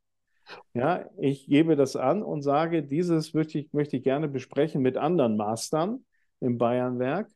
Ja, 0.73 1.09
ich 1.17 1.47
gebe 1.47 1.75
das 1.75 1.95
an 1.95 2.23
und 2.23 2.41
sage, 2.41 2.83
dieses 2.83 3.33
möchte 3.33 3.59
ich, 3.59 3.73
möchte 3.73 3.97
ich 3.97 4.03
gerne 4.03 4.29
besprechen 4.29 4.81
mit 4.81 4.95
anderen 4.95 5.35
Mastern 5.35 6.05
im 6.39 6.57
Bayernwerk 6.57 7.27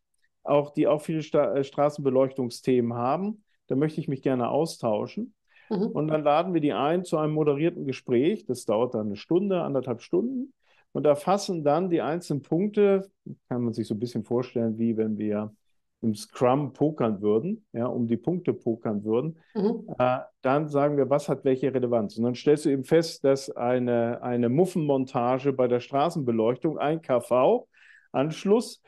auch, 0.43 0.71
die 0.71 0.88
auch 0.88 1.01
viele 1.01 1.23
Sta 1.23 1.54
äh, 1.54 1.63
Straßenbeleuchtungsthemen 1.63 2.93
haben. 2.93 3.43
Da 3.67 3.75
möchte 3.75 4.01
ich 4.01 4.08
mich 4.08 4.21
gerne 4.21 4.49
austauschen. 4.49 5.34
Mhm. 5.69 5.88
Und 5.88 6.08
dann 6.08 6.23
laden 6.23 6.54
wir 6.54 6.62
die 6.62 6.73
ein 6.73 7.06
zu 7.06 7.17
einem 7.17 7.34
moderierten 7.34 7.86
Gespräch. 7.86 8.45
Das 8.45 8.65
dauert 8.65 8.93
dann 8.93 9.08
eine 9.08 9.15
Stunde, 9.15 9.62
anderthalb 9.62 10.01
Stunden. 10.01 10.54
Und 10.93 11.06
erfassen 11.06 11.63
dann 11.63 11.89
die 11.89 12.01
einzelnen 12.01 12.41
Punkte, 12.41 13.10
kann 13.47 13.63
man 13.63 13.73
sich 13.73 13.88
so 13.88 13.95
ein 13.95 13.99
bisschen 13.99 14.25
vorstellen, 14.25 14.77
wie 14.77 14.97
wenn 14.97 15.17
wir 15.17 15.54
im 16.01 16.15
Scrum 16.15 16.73
pokern 16.73 17.21
würden, 17.21 17.65
ja, 17.73 17.86
um 17.86 18.08
die 18.08 18.17
Punkte 18.17 18.54
pokern 18.54 19.04
würden, 19.04 19.38
mhm. 19.54 19.88
äh, 19.97 20.19
dann 20.41 20.67
sagen 20.67 20.97
wir, 20.97 21.10
was 21.10 21.30
hat 21.30 21.45
welche 21.45 21.73
Relevanz. 21.73 22.17
Und 22.17 22.23
dann 22.23 22.36
stellst 22.36 22.65
du 22.65 22.69
eben 22.69 22.84
fest, 22.84 23.23
dass 23.23 23.49
eine, 23.51 24.21
eine 24.23 24.49
Muffenmontage 24.49 25.54
bei 25.54 25.67
der 25.67 25.80
Straßenbeleuchtung, 25.80 26.80
ein 26.80 27.01
KV-Anschluss, 27.01 28.82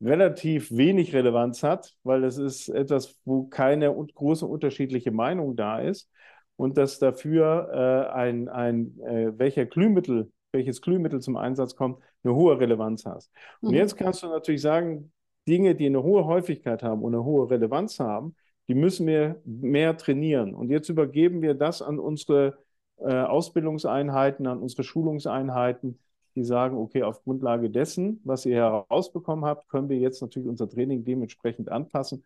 relativ 0.00 0.70
wenig 0.76 1.14
Relevanz 1.14 1.62
hat, 1.62 1.94
weil 2.02 2.22
das 2.22 2.38
ist 2.38 2.68
etwas, 2.68 3.18
wo 3.24 3.44
keine 3.44 3.94
große 4.14 4.46
unterschiedliche 4.46 5.10
Meinung 5.10 5.56
da 5.56 5.78
ist 5.78 6.10
und 6.56 6.76
dass 6.76 6.98
dafür 6.98 7.70
äh, 7.72 8.12
ein, 8.14 8.48
ein 8.48 8.98
äh, 9.00 9.38
welcher 9.38 9.66
Glühmittel, 9.66 10.30
welches 10.52 10.80
Glühmittel 10.82 11.20
zum 11.20 11.36
Einsatz 11.36 11.76
kommt, 11.76 11.98
eine 12.24 12.34
hohe 12.34 12.58
Relevanz 12.58 13.04
hat. 13.06 13.28
Und 13.60 13.70
mhm. 13.70 13.76
jetzt 13.76 13.96
kannst 13.96 14.22
du 14.22 14.28
natürlich 14.28 14.62
sagen, 14.62 15.12
Dinge, 15.48 15.74
die 15.74 15.86
eine 15.86 16.02
hohe 16.02 16.24
Häufigkeit 16.24 16.82
haben 16.82 17.02
und 17.02 17.14
eine 17.14 17.24
hohe 17.24 17.48
Relevanz 17.48 18.00
haben, 18.00 18.34
die 18.68 18.74
müssen 18.74 19.06
wir 19.06 19.40
mehr 19.44 19.96
trainieren. 19.96 20.54
Und 20.54 20.70
jetzt 20.70 20.88
übergeben 20.88 21.40
wir 21.40 21.54
das 21.54 21.82
an 21.82 21.98
unsere 21.98 22.58
äh, 22.98 23.12
Ausbildungseinheiten, 23.12 24.46
an 24.46 24.60
unsere 24.60 24.82
Schulungseinheiten, 24.82 26.00
die 26.36 26.44
sagen, 26.44 26.76
okay, 26.76 27.02
auf 27.02 27.24
Grundlage 27.24 27.70
dessen, 27.70 28.20
was 28.24 28.46
ihr 28.46 28.56
herausbekommen 28.56 29.44
habt, 29.44 29.68
können 29.68 29.88
wir 29.88 29.98
jetzt 29.98 30.20
natürlich 30.20 30.48
unser 30.48 30.68
Training 30.68 31.04
dementsprechend 31.04 31.70
anpassen. 31.70 32.24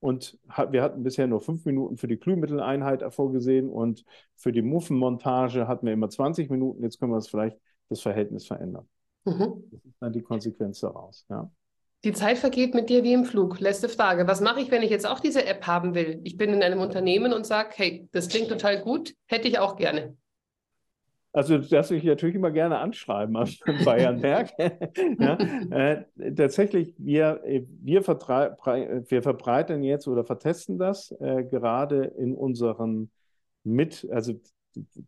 Und 0.00 0.38
wir 0.70 0.82
hatten 0.82 1.02
bisher 1.02 1.26
nur 1.26 1.42
fünf 1.42 1.66
Minuten 1.66 1.98
für 1.98 2.08
die 2.08 2.18
Glühmitteleinheit 2.18 3.04
vorgesehen 3.12 3.68
und 3.68 4.04
für 4.34 4.50
die 4.50 4.62
Muffenmontage 4.62 5.68
hatten 5.68 5.84
wir 5.84 5.92
immer 5.92 6.08
20 6.08 6.48
Minuten. 6.48 6.82
Jetzt 6.82 6.98
können 6.98 7.12
wir 7.12 7.16
das 7.16 7.28
vielleicht 7.28 7.58
das 7.90 8.00
Verhältnis 8.00 8.46
verändern. 8.46 8.88
Mhm. 9.26 9.62
Das 9.70 9.84
ist 9.84 9.96
dann 10.00 10.12
die 10.12 10.22
Konsequenz 10.22 10.80
daraus. 10.80 11.26
Ja. 11.28 11.50
Die 12.02 12.12
Zeit 12.12 12.38
vergeht 12.38 12.72
mit 12.74 12.88
dir 12.88 13.04
wie 13.04 13.12
im 13.12 13.26
Flug. 13.26 13.60
Letzte 13.60 13.90
Frage. 13.90 14.26
Was 14.26 14.40
mache 14.40 14.62
ich, 14.62 14.70
wenn 14.70 14.82
ich 14.82 14.88
jetzt 14.88 15.06
auch 15.06 15.20
diese 15.20 15.44
App 15.44 15.66
haben 15.66 15.94
will? 15.94 16.20
Ich 16.24 16.38
bin 16.38 16.50
in 16.54 16.62
einem 16.62 16.80
Unternehmen 16.80 17.34
und 17.34 17.44
sage, 17.44 17.72
hey, 17.74 18.08
das 18.12 18.28
klingt 18.28 18.48
total 18.48 18.80
gut, 18.80 19.14
hätte 19.26 19.48
ich 19.48 19.58
auch 19.58 19.76
gerne. 19.76 20.16
Also 21.32 21.58
das 21.58 21.90
ich 21.92 22.02
natürlich 22.02 22.34
immer 22.34 22.50
gerne 22.50 22.78
anschreiben 22.78 23.36
am 23.36 23.48
Bayernberg. 23.84 24.50
ja, 25.18 25.38
äh, 25.70 26.04
tatsächlich, 26.34 26.94
wir, 26.98 27.40
wir, 27.44 28.02
wir 28.02 29.22
verbreiten 29.22 29.84
jetzt 29.84 30.08
oder 30.08 30.24
vertesten 30.24 30.78
das 30.78 31.12
äh, 31.20 31.44
gerade 31.44 32.04
in 32.04 32.34
unseren 32.34 33.10
mit, 33.62 34.08
also 34.10 34.34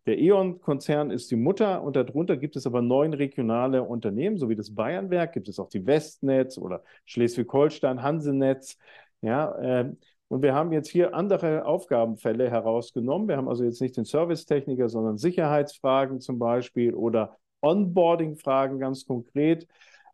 der 0.07 0.19
E.ON-Konzern 0.19 1.11
ist 1.11 1.31
die 1.31 1.37
Mutter 1.37 1.83
und 1.83 1.97
darunter 1.97 2.37
gibt 2.37 2.57
es 2.57 2.67
aber 2.67 2.83
neun 2.83 3.15
regionale 3.15 3.83
Unternehmen, 3.83 4.37
so 4.37 4.49
wie 4.49 4.57
das 4.57 4.75
Bayernwerk, 4.75 5.33
gibt 5.33 5.49
es 5.49 5.59
auch 5.59 5.69
die 5.69 5.87
Westnetz 5.87 6.59
oder 6.59 6.83
Schleswig-Holstein, 7.05 8.03
Hansenetz. 8.03 8.77
Ja, 9.21 9.55
äh, 9.59 9.93
und 10.33 10.41
wir 10.41 10.55
haben 10.55 10.73
jetzt 10.73 10.89
hier 10.89 11.15
andere 11.15 11.67
Aufgabenfälle 11.67 12.51
herausgenommen. 12.51 13.29
Wir 13.29 13.37
haben 13.37 13.51
also 13.51 13.65
jetzt 13.65 13.83
nicht 13.83 13.99
den 13.99 14.07
Servicetechniker, 14.07 14.89
sondern 14.89 15.19
Sicherheitsfragen 15.19 16.23
zum 16.23 16.39
Beispiel 16.39 16.95
oder 16.95 17.37
Onboarding-Fragen 17.61 18.79
ganz 18.79 19.05
konkret 19.05 19.69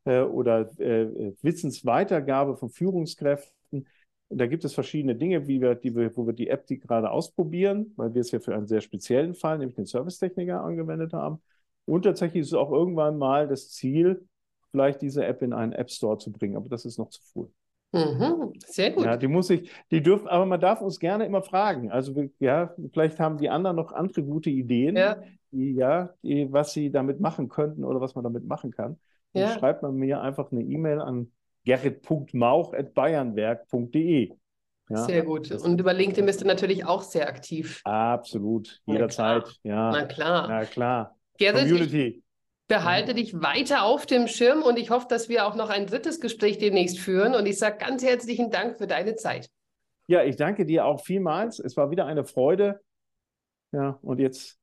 äh, 0.07 0.23
oder 0.23 0.77
äh, 0.81 1.35
Wissensweitergabe 1.43 2.57
von 2.57 2.69
Führungskräften. 2.69 3.87
Und 4.27 4.39
da 4.39 4.49
gibt 4.49 4.65
es 4.65 4.75
verschiedene 4.75 5.15
Dinge, 5.15 5.47
wie 5.47 5.61
wir, 5.61 5.77
die 5.77 5.95
wir, 5.95 6.17
wo 6.17 6.27
wir 6.27 6.35
die 6.35 6.49
App 6.49 6.67
die 6.67 6.81
gerade 6.81 7.13
ausprobieren, 7.13 7.93
weil 7.95 8.13
wir 8.13 8.23
es 8.23 8.33
ja 8.33 8.41
für 8.41 8.57
einen 8.57 8.67
sehr 8.67 8.81
speziellen 8.81 9.37
Fall, 9.37 9.59
nämlich 9.59 9.77
den 9.77 9.87
Servicetechniker, 9.87 10.65
angewendet 10.65 11.13
haben. 11.13 11.41
Und 11.85 12.03
tatsächlich 12.03 12.41
ist 12.41 12.49
es 12.49 12.55
auch 12.55 12.73
irgendwann 12.73 13.19
mal 13.19 13.47
das 13.47 13.71
Ziel, 13.71 14.27
vielleicht 14.73 15.01
diese 15.01 15.25
App 15.25 15.43
in 15.43 15.53
einen 15.53 15.75
App 15.75 15.93
Store 15.93 16.19
zu 16.19 16.33
bringen, 16.33 16.57
aber 16.57 16.69
das 16.69 16.85
ist 16.85 16.99
noch 16.99 17.11
zu 17.11 17.23
früh. 17.23 17.47
Mhm, 17.93 18.53
sehr 18.67 18.91
gut. 18.91 19.07
Ja, 19.07 19.17
die 19.17 19.29
muss 19.29 19.49
ich, 19.51 19.71
die 19.91 20.03
dürfen, 20.03 20.29
aber 20.29 20.45
man 20.45 20.61
darf 20.61 20.83
uns 20.83 20.99
gerne 20.99 21.25
immer 21.25 21.41
fragen. 21.43 21.91
Also 21.91 22.15
ja, 22.39 22.75
vielleicht 22.93 23.19
haben 23.19 23.39
die 23.39 23.49
anderen 23.49 23.77
noch 23.77 23.93
andere 23.93 24.23
gute 24.23 24.51
Ideen, 24.51 24.95
ja, 24.97 25.17
die, 25.51 25.73
ja 25.73 26.11
die, 26.23 26.53
was 26.53 26.75
sie 26.75 26.91
damit 26.91 27.19
machen 27.21 27.49
könnten 27.49 27.85
oder 27.85 27.99
was 28.01 28.15
man 28.15 28.25
damit 28.25 28.45
machen 28.45 28.71
kann. 28.71 28.99
Ja. 29.33 29.59
schreibt 29.59 29.83
man 29.83 29.95
mir 29.95 30.21
einfach 30.21 30.53
eine 30.53 30.61
E-Mail 30.63 31.01
an 31.01 31.33
gerrit.mauch.bayernwerk.de. 31.65 34.33
Ja, 34.91 34.97
sehr 34.97 35.23
gut. 35.23 35.51
Und 35.51 35.81
über 35.81 35.93
LinkedIn 35.93 36.25
bist 36.25 36.41
du 36.41 36.47
natürlich 36.47 36.87
auch 36.87 37.03
sehr 37.03 37.29
aktiv. 37.29 37.83
Absolut, 37.85 38.81
jederzeit. 38.87 39.45
Ja. 39.63 39.93
Na 39.93 40.07
klar. 40.07 40.49
Na 40.49 40.65
klar. 40.65 41.15
Gerrit, 41.39 41.69
Community. 41.69 42.23
Behalte 42.69 43.15
dich 43.15 43.41
weiter 43.41 43.83
auf 43.83 44.07
dem 44.07 44.29
Schirm 44.29 44.63
und 44.63 44.79
ich 44.79 44.91
hoffe, 44.91 45.07
dass 45.09 45.29
wir 45.29 45.47
auch 45.47 45.57
noch 45.57 45.71
ein 45.71 45.87
drittes 45.87 46.21
Gespräch 46.21 46.59
demnächst 46.59 46.99
führen. 46.99 47.35
Und 47.35 47.47
ich 47.47 47.59
sage 47.59 47.79
ganz 47.79 48.05
herzlichen 48.05 48.51
Dank 48.51 48.77
für 48.77 48.87
deine 48.87 49.17
Zeit. 49.17 49.51
Ja, 50.07 50.23
ich 50.23 50.37
danke 50.37 50.65
dir 50.67 50.85
auch 50.85 51.05
vielmals. 51.05 51.59
Es 51.59 51.77
war 51.77 51.91
wieder 51.91 52.07
eine 52.07 52.25
Freude. 52.25 52.81
Ja, 53.73 53.99
und 54.03 54.21
jetzt 54.21 54.59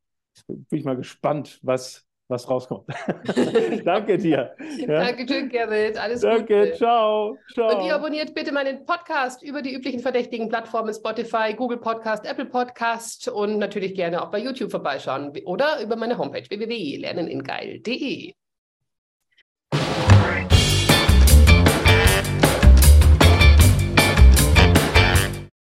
bin 0.48 0.66
ich 0.72 0.86
mal 0.86 0.96
gespannt, 0.96 1.60
was 1.62 2.05
was 2.28 2.50
rauskommt. 2.50 2.88
Danke 3.86 4.18
dir. 4.18 4.56
Ja. 4.78 4.88
Danke, 4.88 5.26
Gerrit. 5.26 5.98
Alles 5.98 6.22
Danke, 6.22 6.66
Gute. 6.66 6.74
ciao. 6.78 7.38
ciao. 7.54 7.78
Und 7.78 7.86
ihr 7.86 7.96
abonniert 7.96 8.34
bitte 8.34 8.52
meinen 8.52 8.86
Podcast 8.86 9.44
über 9.44 9.62
die 9.62 9.74
üblichen 9.74 10.00
verdächtigen 10.00 10.50
Plattformen 10.50 10.94
Spotify, 10.94 11.54
Google 11.56 11.78
Podcast, 11.78 12.26
Apple 12.26 12.46
Podcast 12.46 13.28
und 13.28 13.60
natürlich 13.60 13.94
gerne 13.96 14.22
auch 14.22 14.32
bei 14.32 14.40
YouTube 14.40 14.72
vorbeischauen 14.72 15.32
oder 15.46 15.82
über 15.82 15.96
meine 15.96 16.18
Homepage 16.18 16.50
www.lerneningeil.de. 16.50 18.34